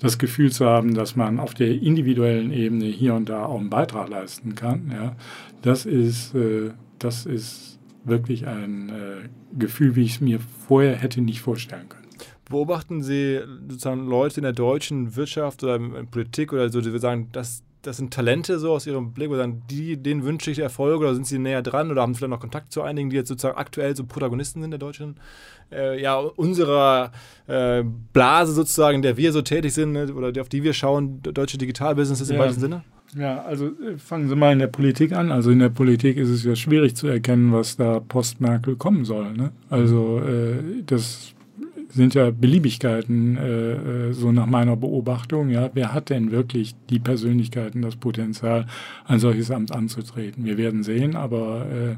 [0.01, 3.71] Das Gefühl zu haben, dass man auf der individuellen Ebene hier und da auch einen
[3.71, 5.17] Beitrag leisten kann, ja,
[5.63, 9.29] das ist, äh, das ist wirklich ein äh,
[9.59, 12.08] Gefühl, wie ich es mir vorher hätte nicht vorstellen können.
[12.49, 17.29] Beobachten Sie sozusagen Leute in der deutschen Wirtschaft oder in Politik oder so, die sagen,
[17.33, 21.01] das, das sind Talente so aus Ihrem Blick oder sagen, die, denen wünsche ich Erfolg
[21.01, 23.29] oder sind Sie näher dran oder haben Sie vielleicht noch Kontakt zu einigen, die jetzt
[23.29, 25.17] sozusagen aktuell so Protagonisten sind der deutschen,
[25.71, 27.13] äh, ja, unserer
[27.47, 31.21] äh, Blase sozusagen, in der wir so tätig sind ne, oder auf die wir schauen,
[31.23, 32.35] deutsche Digitalbusinesses ja.
[32.35, 32.83] im weitesten Sinne?
[33.17, 35.33] Ja, also äh, fangen Sie mal in der Politik an.
[35.33, 39.33] Also in der Politik ist es ja schwierig zu erkennen, was da post-Merkel kommen soll.
[39.33, 39.53] Ne?
[39.71, 41.33] Also äh, das
[41.91, 45.51] sind ja Beliebigkeiten, äh, äh, so nach meiner Beobachtung.
[45.51, 48.67] Ja, wer hat denn wirklich die Persönlichkeiten, das Potenzial,
[49.07, 50.45] ein solches Amt anzutreten?
[50.45, 51.97] Wir werden sehen, aber äh,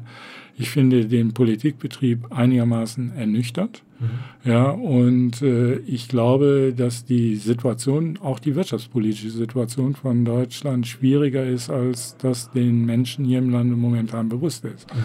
[0.57, 3.83] ich finde den Politikbetrieb einigermaßen ernüchtert.
[3.99, 4.49] Mhm.
[4.49, 11.45] Ja, und äh, ich glaube, dass die Situation, auch die wirtschaftspolitische Situation von Deutschland schwieriger
[11.45, 14.93] ist, als das den Menschen hier im Lande momentan bewusst ist.
[14.93, 15.01] Mhm.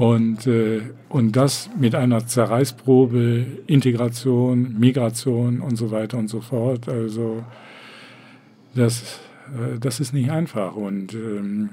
[0.00, 0.80] Und, äh,
[1.10, 6.88] und das mit einer Zerreißprobe, Integration, Migration und so weiter und so fort.
[6.88, 7.44] Also
[8.74, 10.74] das, äh, das ist nicht einfach.
[10.74, 11.68] Und ähm,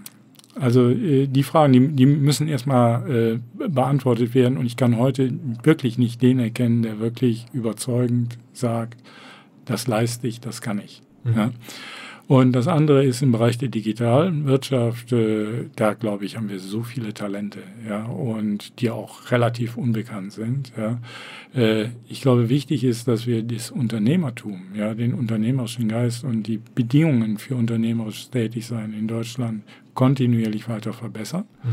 [0.55, 4.57] also äh, die Fragen, die, die müssen erstmal äh, beantwortet werden.
[4.57, 5.31] Und ich kann heute
[5.63, 9.01] wirklich nicht den erkennen, der wirklich überzeugend sagt,
[9.63, 11.01] das leiste ich, das kann ich.
[11.23, 11.33] Mhm.
[11.33, 11.51] Ja?
[12.27, 16.59] Und das andere ist im Bereich der digitalen Wirtschaft, äh, da glaube ich, haben wir
[16.59, 20.99] so viele Talente, ja, und die auch relativ unbekannt sind, ja.
[21.55, 26.59] Äh, ich glaube, wichtig ist, dass wir das Unternehmertum, ja, den unternehmerischen Geist und die
[26.75, 29.63] Bedingungen für unternehmerisch Tätigsein in Deutschland
[29.97, 31.45] kontinuierlich weiter verbessern.
[31.63, 31.69] Mhm.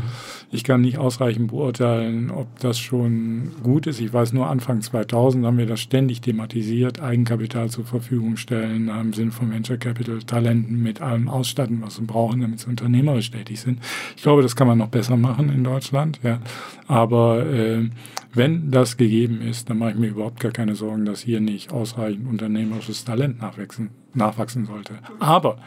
[0.51, 4.01] Ich kann nicht ausreichend beurteilen, ob das schon gut ist.
[4.01, 9.13] Ich weiß nur, Anfang 2000 haben wir das ständig thematisiert, Eigenkapital zur Verfügung stellen, im
[9.13, 13.61] Sinne von Venture Capital, Talenten mit allem ausstatten, was sie brauchen, damit sie unternehmerisch tätig
[13.61, 13.79] sind.
[14.15, 16.19] Ich glaube, das kann man noch besser machen in Deutschland.
[16.23, 16.39] Ja.
[16.87, 17.89] Aber äh,
[18.33, 21.71] wenn das gegeben ist, dann mache ich mir überhaupt gar keine Sorgen, dass hier nicht
[21.71, 24.95] ausreichend unternehmerisches Talent nachwachsen, nachwachsen sollte.
[25.19, 25.59] Aber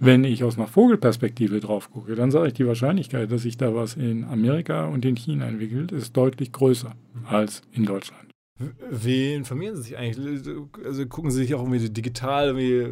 [0.00, 3.74] wenn ich aus einer Vogelperspektive drauf gucke, dann sage ich, die Wahrscheinlichkeit, dass sich da
[3.74, 6.94] was in Amerika und in China entwickelt, ist deutlich größer
[7.26, 8.28] als in Deutschland.
[8.90, 10.42] Wie informieren Sie sich eigentlich?
[10.84, 12.88] Also gucken Sie sich auch irgendwie digital irgendwie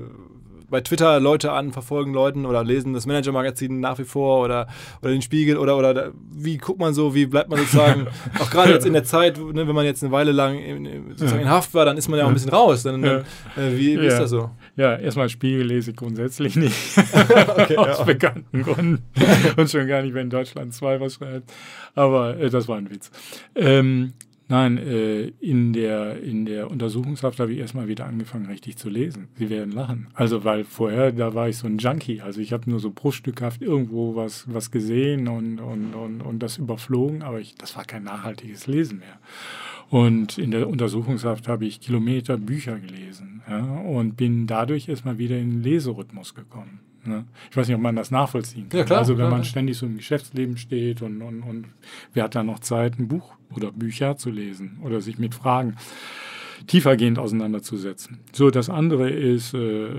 [0.69, 4.67] bei Twitter Leute an, verfolgen Leuten oder lesen das Manager-Magazin nach wie vor oder,
[5.03, 8.07] oder den Spiegel oder, oder wie guckt man so, wie bleibt man sozusagen,
[8.41, 11.43] auch gerade jetzt in der Zeit, ne, wenn man jetzt eine Weile lang in, sozusagen
[11.43, 12.83] in Haft war, dann ist man ja auch ein bisschen raus.
[12.83, 13.21] Dann, dann,
[13.57, 14.13] äh, wie, wie ja.
[14.13, 14.51] ist das so?
[14.77, 16.77] Ja, erstmal Spiegel lese ich grundsätzlich nicht.
[17.57, 18.05] okay, Aus ja.
[18.05, 19.03] bekannten Gründen.
[19.57, 21.53] Und schon gar nicht, wenn Deutschland 2 was schreibt.
[21.95, 23.11] Aber äh, das war ein Witz.
[23.55, 24.13] Ähm,
[24.49, 29.27] Nein, äh, in, der, in der Untersuchungshaft habe ich erstmal wieder angefangen, richtig zu lesen.
[29.35, 30.07] Sie werden lachen.
[30.15, 32.21] Also, weil vorher, da war ich so ein Junkie.
[32.21, 36.59] Also, ich habe nur so bruchstückhaft irgendwo was, was gesehen und, und, und, und das
[36.59, 39.19] überflogen, aber ich, das war kein nachhaltiges Lesen mehr.
[39.91, 45.39] Und in der Untersuchungshaft habe ich Kilometer Bücher gelesen ja, und bin dadurch erstmal wieder
[45.39, 46.81] in den Leserhythmus gekommen.
[47.07, 47.25] Ne?
[47.51, 48.79] Ich weiß nicht, ob man das nachvollziehen kann.
[48.79, 49.51] Ja, klar, also wenn klar, man klar.
[49.51, 51.67] ständig so im Geschäftsleben steht und, und, und
[52.13, 55.77] wer hat da noch Zeit, ein Buch oder Bücher zu lesen oder sich mit Fragen
[56.67, 58.19] tiefergehend auseinanderzusetzen.
[58.33, 59.91] So, das andere ist, äh, äh,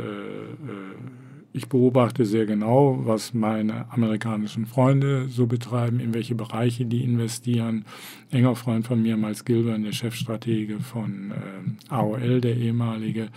[1.57, 7.85] ich beobachte sehr genau, was meine amerikanischen Freunde so betreiben, in welche Bereiche die investieren.
[8.31, 13.29] Enger Freund von mir, Miles Gilbert, der Chefstratege von äh, AOL, der ehemalige,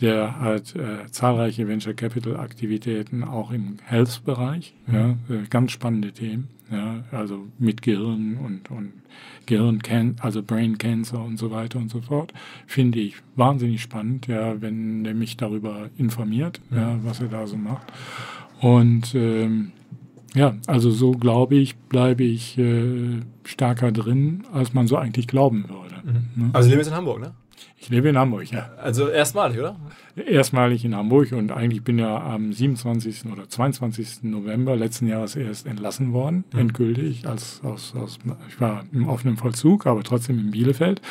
[0.00, 4.74] der hat äh, zahlreiche Venture Capital Aktivitäten auch im Health-Bereich.
[4.92, 6.48] Ja, äh, ganz spannende Themen.
[6.70, 8.92] Ja, also mit Gehirn und, und
[9.46, 9.80] Gehirn,
[10.20, 12.32] also Brain Cancer und so weiter und so fort.
[12.66, 17.56] Finde ich wahnsinnig spannend, ja, wenn er mich darüber informiert, ja, was er da so
[17.56, 17.92] macht.
[18.60, 19.72] Und ähm,
[20.34, 25.68] ja, also so glaube ich, bleibe ich äh, stärker drin, als man so eigentlich glauben
[25.68, 25.94] würde.
[26.04, 26.50] Ne?
[26.52, 27.34] Aber Sie leben jetzt in Hamburg, ne?
[27.76, 28.70] Ich lebe in Hamburg, ja.
[28.82, 29.76] Also erstmalig, oder?
[30.16, 33.26] Erstmalig in Hamburg und eigentlich bin ja am 27.
[33.30, 34.22] oder 22.
[34.22, 37.26] November letzten Jahres erst entlassen worden, endgültig.
[37.28, 41.02] Als, aus, aus, ich war im offenen Vollzug, aber trotzdem in Bielefeld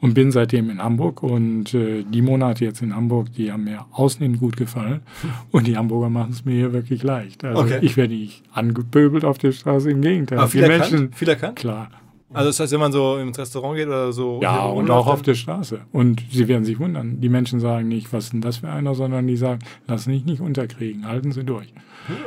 [0.00, 1.22] und bin seitdem in Hamburg.
[1.22, 5.00] Und äh, die Monate jetzt in Hamburg, die haben mir ausnehmend gut gefallen.
[5.50, 7.44] Und die Hamburger machen es mir hier wirklich leicht.
[7.44, 7.78] Also Okay.
[7.82, 10.38] ich werde nicht angepöbelt auf der Straße, im Gegenteil.
[10.38, 10.92] Aber viel die erkannt?
[10.92, 11.56] Menschen, Viel erkannt?
[11.56, 11.90] klar.
[12.34, 14.40] Also das heißt, wenn man so ins Restaurant geht oder so.
[14.42, 15.80] Ja, und auch auf der Straße.
[15.92, 17.20] Und Sie werden sich wundern.
[17.20, 20.24] Die Menschen sagen nicht, was ist denn das für einer, sondern die sagen, lass dich
[20.24, 21.72] nicht unterkriegen, halten Sie durch.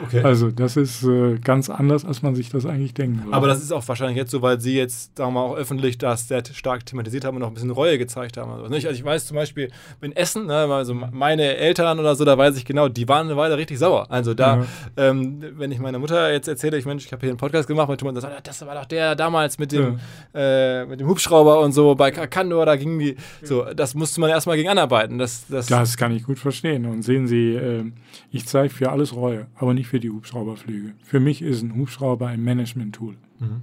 [0.06, 0.22] Okay.
[0.24, 3.36] Also das ist äh, ganz anders, als man sich das eigentlich denken würde.
[3.36, 5.98] Aber das ist auch wahrscheinlich jetzt so, weil Sie jetzt, sagen wir mal, auch öffentlich
[5.98, 8.52] das sehr stark thematisiert haben und auch ein bisschen Reue gezeigt haben.
[8.52, 9.70] Also, also ich weiß zum Beispiel
[10.02, 13.36] in Essen, ne, also meine Eltern oder so, da weiß ich genau, die waren eine
[13.36, 14.06] Weile richtig sauer.
[14.10, 14.66] Also da, Ja.
[15.10, 17.90] ähm, wenn ich meiner Mutter jetzt erzähle, ich Mensch, ich habe hier einen Podcast gemacht
[17.90, 19.95] mit Thomas, sagt, das war doch der damals mit dem,
[20.34, 24.30] äh, mit dem Hubschrauber und so bei Kakando, da ging die, so, das musste man
[24.30, 25.18] erstmal gegen anarbeiten.
[25.18, 26.86] Das, das, das kann ich gut verstehen.
[26.86, 27.84] Und sehen Sie, äh,
[28.32, 30.94] ich zeige für alles Reue, aber nicht für die Hubschrauberflüge.
[31.04, 33.16] Für mich ist ein Hubschrauber ein Management-Tool.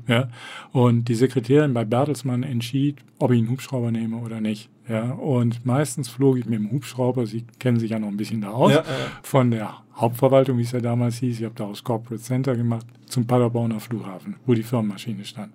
[0.06, 0.28] Ja?
[0.72, 4.68] Und die Sekretärin bei Bertelsmann entschied, ob ich einen Hubschrauber nehme oder nicht.
[4.88, 5.12] Ja?
[5.12, 8.50] Und meistens flog ich mit dem Hubschrauber, Sie kennen sich ja noch ein bisschen da
[8.50, 8.84] aus, Ja, ja.
[9.22, 13.26] von der Hauptverwaltung, wie es ja damals hieß, ich habe daraus Corporate Center gemacht, zum
[13.26, 15.52] Paderborner Flughafen, wo die Firmenmaschine stand.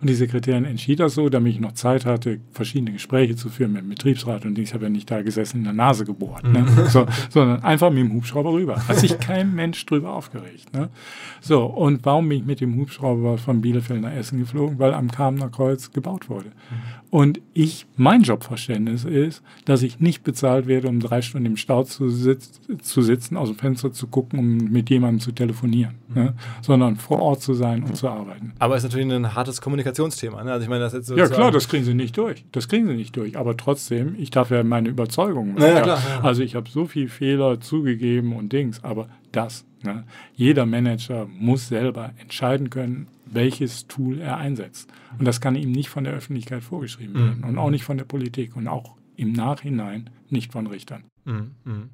[0.00, 3.72] Und die Sekretärin entschied das so, damit ich noch Zeit hatte, verschiedene Gespräche zu führen
[3.72, 6.64] mit dem Betriebsrat und ich habe ja nicht da gesessen in der Nase gebohrt, ne?
[6.88, 8.86] so, sondern einfach mit dem Hubschrauber rüber.
[8.86, 10.72] Hat sich kein Mensch drüber aufgeregt.
[10.72, 10.88] Ne?
[11.40, 14.78] So, und warum bin ich mit dem Hubschrauber von Bielefeld nach Essen geflogen?
[14.78, 16.52] Weil am Kamener Kreuz gebaut wurde.
[17.10, 21.82] Und ich, mein Jobverständnis ist, dass ich nicht bezahlt werde, um drei Stunden im Stau
[21.82, 26.34] zu, sitz, zu sitzen, aus dem Fenster zu gucken, um mit jemandem zu telefonieren, ne?
[26.62, 28.52] sondern vor Ort zu sein und zu arbeiten.
[28.60, 30.44] aber ist natürlich ein hartes Kommunikationsthema.
[30.44, 30.52] Ne?
[30.52, 32.44] Also ich meine, das jetzt Ja klar, das kriegen sie nicht durch.
[32.52, 33.36] Das kriegen sie nicht durch.
[33.36, 35.82] Aber trotzdem, ich darf ja meine Überzeugung Ja, ja, weiter.
[35.82, 36.20] klar, ja.
[36.22, 40.04] Also ich habe so viel Fehler zugegeben und Dings, aber das, ne?
[40.36, 44.90] jeder Manager muss selber entscheiden können, welches Tool er einsetzt.
[45.18, 47.18] Und das kann ihm nicht von der Öffentlichkeit vorgeschrieben Mhm.
[47.18, 51.04] werden und auch nicht von der Politik und auch im Nachhinein nicht von Richtern.
[51.24, 51.90] Mhm, mhm.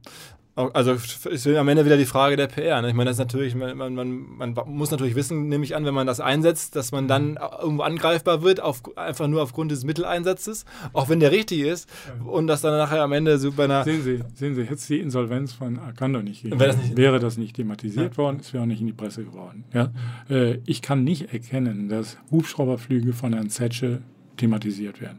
[0.57, 0.93] Also
[1.29, 2.81] ist am Ende wieder die Frage der PR.
[2.81, 2.89] Ne?
[2.89, 5.93] Ich meine, das ist natürlich, man, man, man, muss natürlich wissen, nehme ich an, wenn
[5.93, 10.65] man das einsetzt, dass man dann irgendwo angreifbar wird, auf, einfach nur aufgrund des Mitteleinsatzes,
[10.95, 11.91] auch wenn der richtig ist,
[12.25, 13.85] und dass dann nachher am Ende so bei einer.
[13.85, 16.97] Sehen Sie, sehen Sie, hätte es die Insolvenz von Arcando nicht gegeben, Wäre das nicht-
[16.97, 19.65] wäre das nicht thematisiert worden, es wäre auch nicht in die Presse geworden.
[19.75, 19.93] Ja?
[20.31, 24.01] Äh, ich kann nicht erkennen, dass Hubschrauberflüge von Herrn Zetsche
[24.37, 25.19] thematisiert werden.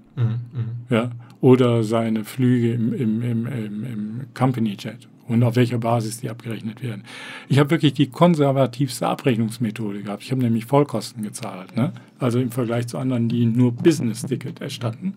[0.90, 1.12] Ja?
[1.42, 6.30] Oder seine Flüge im, im, im, im, im Company Jet und auf welcher Basis die
[6.30, 7.04] abgerechnet werden.
[7.50, 10.24] Ich habe wirklich die konservativste Abrechnungsmethode gehabt.
[10.24, 11.76] Ich habe nämlich Vollkosten gezahlt.
[11.76, 11.92] Ne?
[12.20, 15.16] Also im Vergleich zu anderen, die nur Business-Ticket erstatten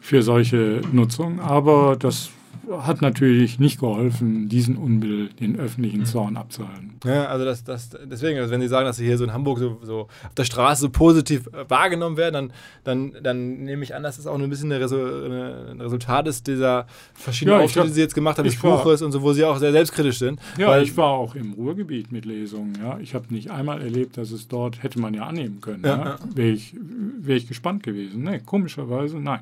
[0.00, 1.40] für solche Nutzung.
[1.40, 2.30] Aber das
[2.70, 6.92] hat natürlich nicht geholfen, diesen Unbill, den öffentlichen Zorn abzuhalten.
[7.04, 9.58] Ja, also das, das, deswegen, also wenn Sie sagen, dass Sie hier so in Hamburg
[9.58, 12.52] so, so auf der Straße so positiv äh, wahrgenommen werden,
[12.84, 16.86] dann, dann, dann nehme ich an, dass das auch ein bisschen ein Resultat ist dieser
[17.14, 19.58] verschiedenen Ja, Auftritte, die Sie jetzt gemacht haben, des Buches und so, wo Sie auch
[19.58, 20.40] sehr selbstkritisch sind.
[20.56, 22.78] Ja, Weil- ich war auch im Ruhrgebiet mit Lesungen.
[22.80, 22.98] Ja.
[23.00, 25.84] Ich habe nicht einmal erlebt, dass es dort, hätte man ja annehmen können.
[25.84, 26.18] Ja, ja.
[26.34, 26.74] Wäre ich,
[27.20, 28.22] wär ich gespannt gewesen.
[28.24, 29.40] Nee, komischerweise nein.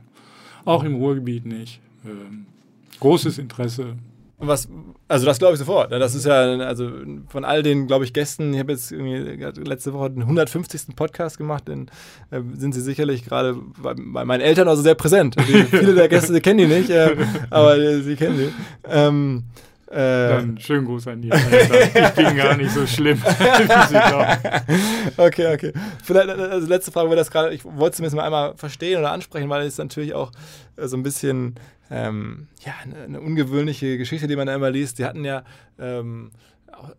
[0.65, 1.81] Auch im Ruhrgebiet nicht.
[2.05, 2.47] Ähm,
[3.01, 3.97] großes Interesse.
[4.41, 4.69] Was,
[5.09, 5.91] also das glaube ich sofort.
[5.91, 5.99] ne?
[5.99, 6.93] Das ist ja, also
[7.29, 10.95] von all den, glaube ich, Gästen, ich habe jetzt letzte Woche den 150.
[10.95, 11.91] Podcast gemacht, den
[12.31, 15.35] äh, sind sie sicherlich gerade bei, bei meinen Eltern also sehr präsent.
[15.41, 17.17] Die, viele der Gäste die kennen die nicht, äh,
[17.51, 18.53] aber äh, sie kennen sie.
[18.89, 19.43] Ähm,
[19.91, 22.05] äh, Dann schönen Gruß an die Eltern.
[22.05, 23.23] Ich bin gar nicht so schlimm,
[25.17, 25.73] okay, okay.
[26.05, 29.13] Vielleicht, also letzte Frage, weil das gerade, ich wollte es zumindest mal einmal verstehen oder
[29.13, 30.31] ansprechen, weil es natürlich auch
[30.77, 31.55] äh, so ein bisschen,
[31.91, 34.99] ähm, ja, eine, eine ungewöhnliche Geschichte, die man da immer liest.
[34.99, 35.43] Die hatten ja
[35.79, 36.33] ähm,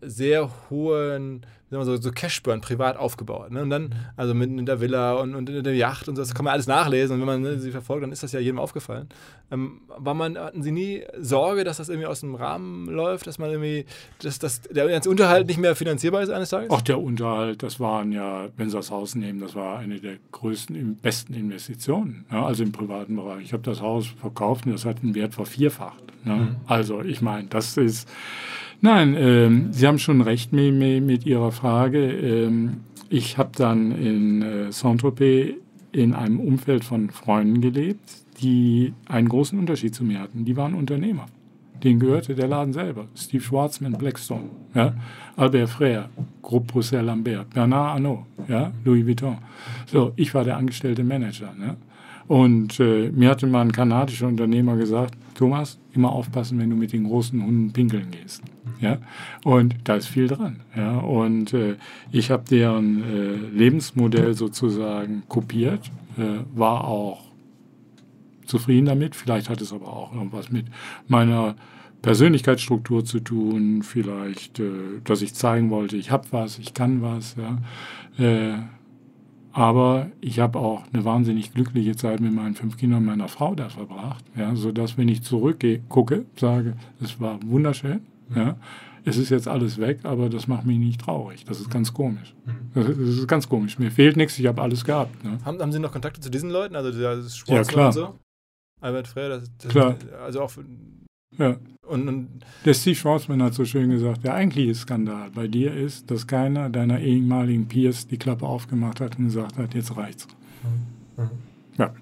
[0.00, 3.52] sehr hohen sagen wir so, so Cashburn privat aufgebaut.
[3.52, 3.62] Ne?
[3.62, 6.34] Und dann, also mit in der Villa und, und in der Yacht und so, das
[6.34, 7.14] kann man alles nachlesen.
[7.14, 9.08] Und wenn man ne, sie verfolgt, dann ist das ja jedem aufgefallen.
[9.52, 13.38] Ähm, war man, hatten Sie nie Sorge, dass das irgendwie aus dem Rahmen läuft, dass
[13.38, 13.84] man irgendwie,
[14.20, 16.70] dass, dass der Unterhalt nicht mehr finanzierbar ist eines Tages?
[16.72, 20.16] Ach, der Unterhalt, das waren ja, wenn Sie das Haus nehmen, das war eine der
[20.32, 22.44] größten, besten Investitionen, ne?
[22.44, 23.44] also im privaten Bereich.
[23.44, 26.02] Ich habe das Haus verkauft und das hat einen Wert vervierfacht.
[26.24, 26.34] Ne?
[26.34, 26.56] Mhm.
[26.66, 28.08] Also ich meine, das ist
[28.82, 31.98] Nein, ähm, Sie haben schon recht mit, mit Ihrer Frage.
[31.98, 32.78] Ähm,
[33.10, 35.54] ich habe dann in äh, Saint-Tropez
[35.92, 38.08] in einem Umfeld von Freunden gelebt,
[38.40, 40.44] die einen großen Unterschied zu mir hatten.
[40.44, 41.26] Die waren Unternehmer.
[41.82, 43.06] Denen gehörte der Laden selber.
[43.16, 44.94] Steve Schwarzman, Blackstone, ja?
[45.36, 46.04] Albert Frère,
[46.42, 48.70] Groupe Bruxelles Lambert, Bernard Arnault, ja?
[48.84, 49.38] Louis Vuitton.
[49.86, 51.54] So, ich war der angestellte Manager.
[51.58, 51.76] Ne?
[52.30, 56.92] Und äh, mir hatte mal ein kanadischer Unternehmer gesagt, Thomas, immer aufpassen, wenn du mit
[56.92, 58.44] den großen Hunden pinkeln gehst.
[58.80, 58.98] Ja?
[59.42, 60.60] Und da ist viel dran.
[60.76, 60.98] Ja?
[60.98, 61.74] Und äh,
[62.12, 67.24] ich habe deren äh, Lebensmodell sozusagen kopiert, äh, war auch
[68.46, 69.16] zufrieden damit.
[69.16, 70.66] Vielleicht hat es aber auch irgendwas mit
[71.08, 71.56] meiner
[72.00, 74.70] Persönlichkeitsstruktur zu tun, vielleicht, äh,
[75.02, 77.34] dass ich zeigen wollte, ich habe was, ich kann was.
[77.36, 78.68] Ja?
[79.52, 83.54] Aber ich habe auch eine wahnsinnig glückliche Zeit mit meinen fünf Kindern und meiner Frau
[83.54, 88.00] da verbracht, ja, sodass, wenn ich zurückgucke, sage, es war wunderschön,
[88.34, 88.56] ja,
[89.04, 91.44] es ist jetzt alles weg, aber das macht mich nicht traurig.
[91.46, 92.34] Das ist ganz komisch.
[92.74, 93.78] Das ist ganz komisch.
[93.78, 95.24] Mir fehlt nichts, ich habe alles gehabt.
[95.24, 95.38] Ne?
[95.44, 96.76] Haben, haben Sie noch Kontakte zu diesen Leuten?
[96.76, 97.86] Also das Schwarz ja, klar.
[97.86, 98.18] und so?
[98.80, 99.96] Albert Frey, das, das, klar.
[100.24, 100.50] also auch
[101.38, 101.56] ja.
[101.86, 102.28] Und, und
[102.64, 106.70] der Steve Schwarzman hat so schön gesagt, der eigentliche Skandal bei dir ist, dass keiner
[106.70, 110.28] deiner ehemaligen Peers die Klappe aufgemacht hat und gesagt hat, jetzt reicht's.
[110.62, 111.30] Mhm.
[111.78, 111.92] Ja.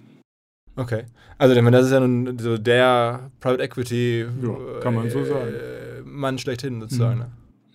[0.77, 1.05] Okay.
[1.39, 5.55] Also das ist ja nun so der Private Equity ja, kann man so sagen.
[5.55, 7.25] Äh, Mann schlechthin sozusagen.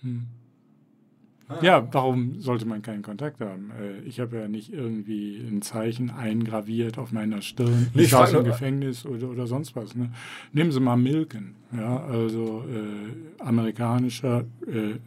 [0.02, 0.10] Mhm.
[0.10, 0.20] Ne?
[1.48, 1.58] Ah.
[1.60, 3.70] Ja, warum sollte man keinen Kontakt haben?
[3.70, 7.88] Äh, ich habe ja nicht irgendwie ein Zeichen eingraviert auf meiner Stirn.
[7.94, 9.94] Ich, ich saß im Gefängnis oder, oder sonst was.
[9.94, 10.10] Ne?
[10.52, 14.98] Nehmen Sie mal Milken, ja, also äh, amerikanischer äh, äh,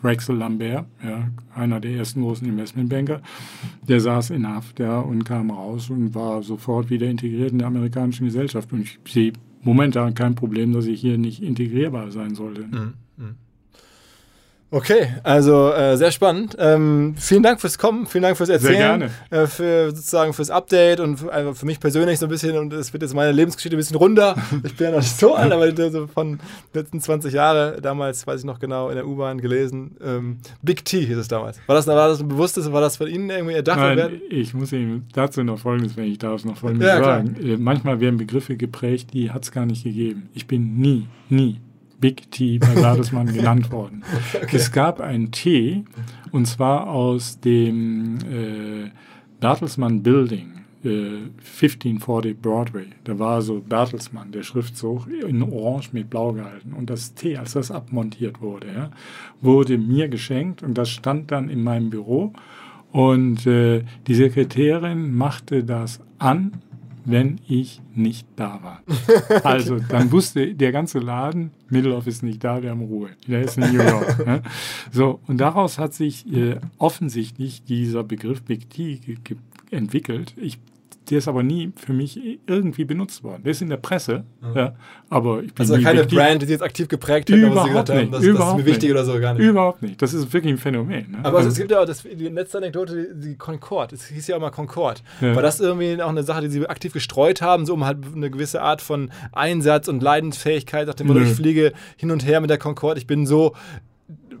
[0.00, 3.20] Drexel Lambert, ja, einer der ersten großen Investmentbanker,
[3.88, 7.66] der saß in Haft ja, und kam raus und war sofort wieder integriert in der
[7.66, 8.72] amerikanischen Gesellschaft.
[8.72, 12.62] Und ich sehe momentan kein Problem, dass ich hier nicht integrierbar sein sollte.
[12.62, 12.94] Mhm.
[13.16, 13.34] Mhm.
[14.74, 16.56] Okay, also äh, sehr spannend.
[16.58, 19.08] Ähm, vielen Dank fürs Kommen, vielen Dank fürs Erzählen.
[19.30, 22.72] Äh, für sozusagen fürs Update und für, also für mich persönlich so ein bisschen, und
[22.72, 24.34] es wird jetzt meine Lebensgeschichte ein bisschen runder.
[24.64, 26.40] Ich bin ja noch nicht so alt, aber so von
[26.72, 29.96] letzten 20 Jahren, damals weiß ich noch genau, in der U-Bahn gelesen.
[30.02, 31.60] Ähm, Big T hieß es damals.
[31.66, 33.78] War das, war das ein bewusstes, war das von Ihnen irgendwie erdacht?
[33.78, 37.36] Nein, ich muss Ihnen dazu noch Folgendes, wenn ich darf, noch Folgendes ja, sagen.
[37.40, 40.30] Äh, manchmal werden Begriffe geprägt, die hat es gar nicht gegeben.
[40.34, 41.60] Ich bin nie, nie
[42.04, 44.02] Big T bei Bertelsmann genannt worden.
[44.34, 44.56] Okay.
[44.56, 45.84] Es gab einen Tee,
[46.32, 48.90] und zwar aus dem äh,
[49.40, 50.50] Bertelsmann Building.
[50.84, 52.84] 1540 äh, Broadway.
[53.04, 56.74] Da war so Bertelsmann, der Schriftzug, in Orange mit Blau gehalten.
[56.74, 58.90] Und das T, als das abmontiert wurde, ja,
[59.40, 62.34] wurde mir geschenkt und das stand dann in meinem Büro.
[62.92, 66.52] Und äh, die Sekretärin machte das an
[67.04, 68.82] wenn ich nicht da war.
[69.44, 73.10] Also dann wusste der ganze Laden, Middelhoff ist nicht da, wir haben Ruhe.
[73.26, 74.14] Der ist in New York.
[74.26, 74.42] Ne?
[74.90, 79.00] So, und daraus hat sich äh, offensichtlich dieser Begriff Big T
[79.70, 80.34] entwickelt.
[80.36, 80.58] Ich
[81.10, 83.42] der ist aber nie für mich irgendwie benutzt worden.
[83.42, 84.56] Der ist in der Presse, mhm.
[84.56, 84.76] ja,
[85.10, 87.90] aber ich bin Also keine Brand, die Sie jetzt aktiv geprägt hat, aber Sie gesagt
[87.90, 89.44] haben, das, das ist mir wichtig oder so, gar nicht.
[89.44, 90.00] Überhaupt nicht.
[90.00, 91.12] Das ist wirklich ein Phänomen.
[91.12, 91.18] Ne?
[91.22, 93.94] Aber also, es gibt ja auch das, die letzte Anekdote, die Concorde.
[93.94, 95.00] Es hieß ja auch mal Concorde.
[95.20, 95.34] Ja.
[95.34, 98.30] War das irgendwie auch eine Sache, die Sie aktiv gestreut haben, so um halt eine
[98.30, 102.50] gewisse Art von Einsatz und Leidensfähigkeit, nach dem Motto, ich fliege hin und her mit
[102.50, 103.54] der Concorde, ich bin so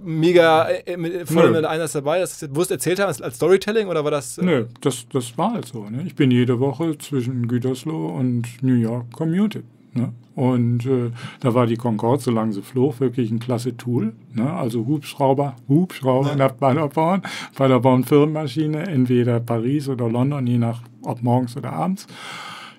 [0.04, 4.10] mega äh, voll mit Einsatz dabei, dass Sie bewusst erzählt haben, als Storytelling oder war
[4.10, 4.38] das?
[4.38, 5.88] Äh Nö, das, das war halt so.
[5.88, 6.02] Ne?
[6.06, 9.64] Ich bin jede Woche zwischen Gütersloh und New York commuted.
[9.94, 10.12] Ne?
[10.34, 14.14] Und äh, da war die Concorde, solange sie flog, wirklich ein klasse Tool.
[14.32, 14.52] Ne?
[14.52, 16.36] Also Hubschrauber, Hubschrauber ja.
[16.36, 17.22] nach Paderborn,
[17.54, 22.06] Paderborn Firmenmaschine, entweder Paris oder London, je nach ob morgens oder abends.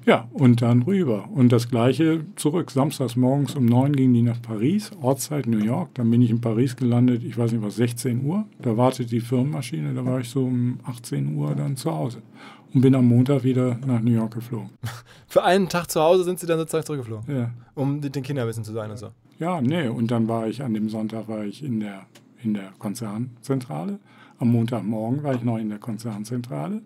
[0.05, 1.29] Ja, und dann rüber.
[1.33, 2.69] Und das gleiche zurück.
[2.69, 5.95] Samstags morgens um neun ging die nach Paris, Ortszeit New York.
[5.95, 8.45] Dann bin ich in Paris gelandet, ich weiß nicht was, 16 Uhr.
[8.61, 12.21] Da wartet die Firmenmaschine, da war ich so um 18 Uhr dann zu Hause.
[12.73, 14.69] Und bin am Montag wieder nach New York geflogen.
[15.27, 17.35] Für einen Tag zu Hause sind Sie dann sozusagen zurückgeflogen?
[17.35, 17.51] Ja.
[17.73, 19.09] Um den Kindern wissen zu sein und so?
[19.39, 19.87] Ja, nee.
[19.87, 22.05] Und dann war ich an dem Sonntag war ich in der,
[22.43, 23.99] in der Konzernzentrale.
[24.37, 26.81] Am Montagmorgen war ich noch in der Konzernzentrale.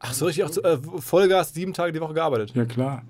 [0.00, 2.52] Ach so, richtig auch zu, äh, Vollgas sieben Tage die Woche gearbeitet?
[2.54, 3.02] Ja, klar.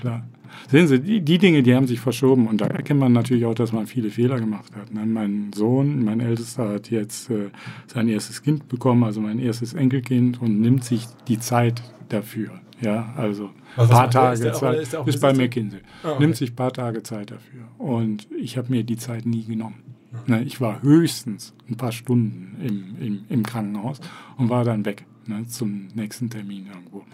[0.00, 0.24] klar.
[0.70, 3.54] Sehen Sie, die, die Dinge, die haben sich verschoben und da erkennt man natürlich auch,
[3.54, 4.92] dass man viele Fehler gemacht hat.
[4.92, 5.06] Ne?
[5.06, 7.50] Mein Sohn, mein Ältester, hat jetzt äh,
[7.86, 12.50] sein erstes Kind bekommen, also mein erstes Enkelkind und nimmt sich die Zeit dafür.
[12.80, 14.80] Ja, also ein paar Tage ist Zeit.
[14.80, 15.80] Ist, ist bei McKinsey.
[16.02, 16.20] Oh, okay.
[16.20, 17.62] Nimmt sich ein paar Tage Zeit dafür.
[17.78, 19.82] Und ich habe mir die Zeit nie genommen.
[20.26, 24.00] Ne, ich war höchstens ein paar Stunden im, im, im Krankenhaus
[24.36, 27.04] und war dann weg ne, zum nächsten Termin irgendwo.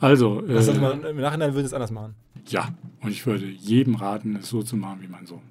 [0.00, 0.40] Also.
[0.42, 2.14] Das äh, man, Im Nachhinein würde es anders machen.
[2.48, 5.42] Ja, und ich würde jedem raten, es so zu machen wie mein Sohn.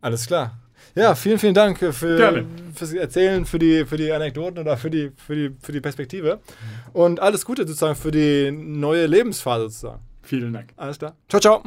[0.00, 0.58] Alles klar.
[0.94, 1.92] Ja, vielen, vielen Dank für,
[2.74, 6.40] fürs Erzählen, für die, für die Anekdoten oder für die, für, die, für die Perspektive.
[6.92, 10.02] Und alles Gute sozusagen für die neue Lebensphase sozusagen.
[10.22, 10.72] Vielen Dank.
[10.76, 11.16] Alles klar.
[11.28, 11.62] Ciao, ciao.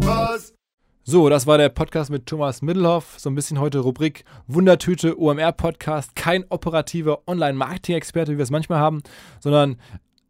[0.00, 0.52] Was?
[1.02, 3.14] So, das war der Podcast mit Thomas Middelhoff.
[3.18, 6.14] So ein bisschen heute Rubrik Wundertüte OMR Podcast.
[6.14, 9.02] Kein operativer Online-Marketing-Experte, wie wir es manchmal haben,
[9.40, 9.78] sondern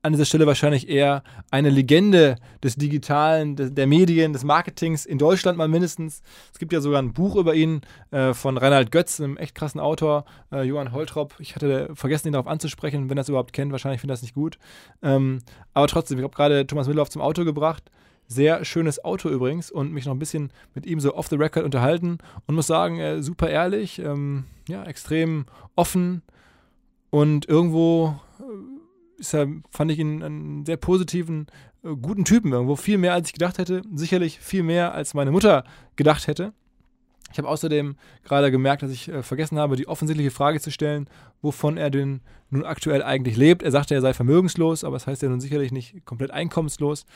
[0.02, 5.58] an dieser Stelle wahrscheinlich eher eine Legende des Digitalen, der Medien, des Marketings in Deutschland
[5.58, 6.22] mal mindestens.
[6.52, 7.80] Es gibt ja sogar ein Buch über ihn
[8.12, 11.34] äh, von Reinhard Götz, einem echt krassen Autor, äh, Johann Holtrop.
[11.40, 13.72] Ich hatte vergessen, ihn darauf anzusprechen, wenn er es überhaupt kennt.
[13.72, 14.56] Wahrscheinlich findet er es nicht gut.
[15.02, 15.40] Ähm,
[15.74, 17.90] aber trotzdem, ich habe gerade Thomas Middelhoff zum Auto gebracht.
[18.32, 21.64] Sehr schönes Auto übrigens und mich noch ein bisschen mit ihm so off the record
[21.64, 26.22] unterhalten und muss sagen, äh, super ehrlich, ähm, ja, extrem offen
[27.10, 31.48] und irgendwo äh, ist er, fand ich ihn einen sehr positiven,
[31.82, 32.76] äh, guten Typen irgendwo.
[32.76, 33.82] Viel mehr, als ich gedacht hätte.
[33.92, 35.64] Sicherlich viel mehr, als meine Mutter
[35.96, 36.52] gedacht hätte.
[37.32, 41.08] Ich habe außerdem gerade gemerkt, dass ich äh, vergessen habe, die offensichtliche Frage zu stellen,
[41.42, 42.20] wovon er denn
[42.50, 43.62] nun aktuell eigentlich lebt.
[43.62, 47.06] Er sagte, er sei vermögenslos, aber das heißt ja nun sicherlich nicht komplett einkommenslos.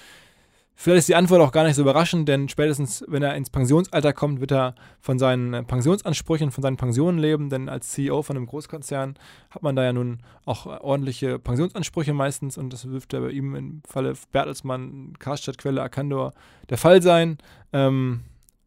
[0.77, 4.13] Vielleicht ist die Antwort auch gar nicht so überraschend, denn spätestens, wenn er ins Pensionsalter
[4.13, 8.47] kommt, wird er von seinen Pensionsansprüchen, von seinen Pensionen leben, denn als CEO von einem
[8.47, 9.15] Großkonzern
[9.51, 13.55] hat man da ja nun auch äh, ordentliche Pensionsansprüche meistens und das dürfte bei ihm
[13.55, 16.33] im Falle Bertelsmann, Karstadt, Quelle, Arcandor
[16.69, 17.39] der Fall sein.
[17.73, 18.23] Ähm,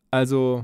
[0.10, 0.64] also,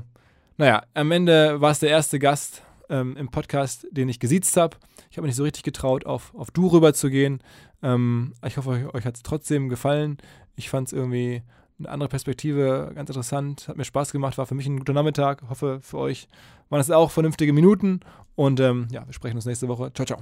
[0.56, 4.78] naja, am Ende war es der erste Gast ähm, im Podcast, den ich gesiezt habe.
[5.10, 7.40] Ich habe mich nicht so richtig getraut, auf, auf Du rüber zu gehen.
[7.82, 10.18] Ähm, ich hoffe, euch, euch hat es trotzdem gefallen.
[10.56, 11.42] Ich fand es irgendwie
[11.78, 15.42] eine andere Perspektive ganz interessant, hat mir Spaß gemacht, war für mich ein guter Nachmittag.
[15.48, 16.28] Hoffe, für euch
[16.68, 18.00] waren es auch vernünftige Minuten.
[18.36, 19.92] Und ähm, ja, wir sprechen uns nächste Woche.
[19.92, 20.18] Ciao, ciao.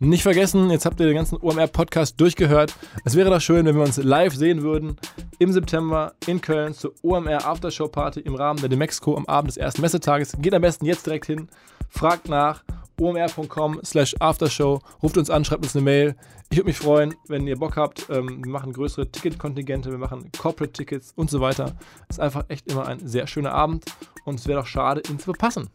[0.00, 2.72] Nicht vergessen, jetzt habt ihr den ganzen OMR-Podcast durchgehört.
[3.04, 4.96] Es wäre doch schön, wenn wir uns live sehen würden
[5.40, 9.56] im September in Köln zur OMR Aftershow Party im Rahmen der Demexco am Abend des
[9.56, 10.36] ersten Messetages.
[10.38, 11.48] Geht am besten jetzt direkt hin,
[11.88, 12.62] fragt nach
[13.00, 14.80] omr.com slash aftershow.
[15.02, 16.16] Ruft uns an, schreibt uns eine Mail.
[16.50, 18.06] Ich würde mich freuen, wenn ihr Bock habt.
[18.10, 21.76] Ähm, wir machen größere Ticketkontingente, wir machen Corporate-Tickets und so weiter.
[22.08, 23.84] Ist einfach echt immer ein sehr schöner Abend
[24.24, 25.70] und es wäre doch schade, ihn zu verpassen.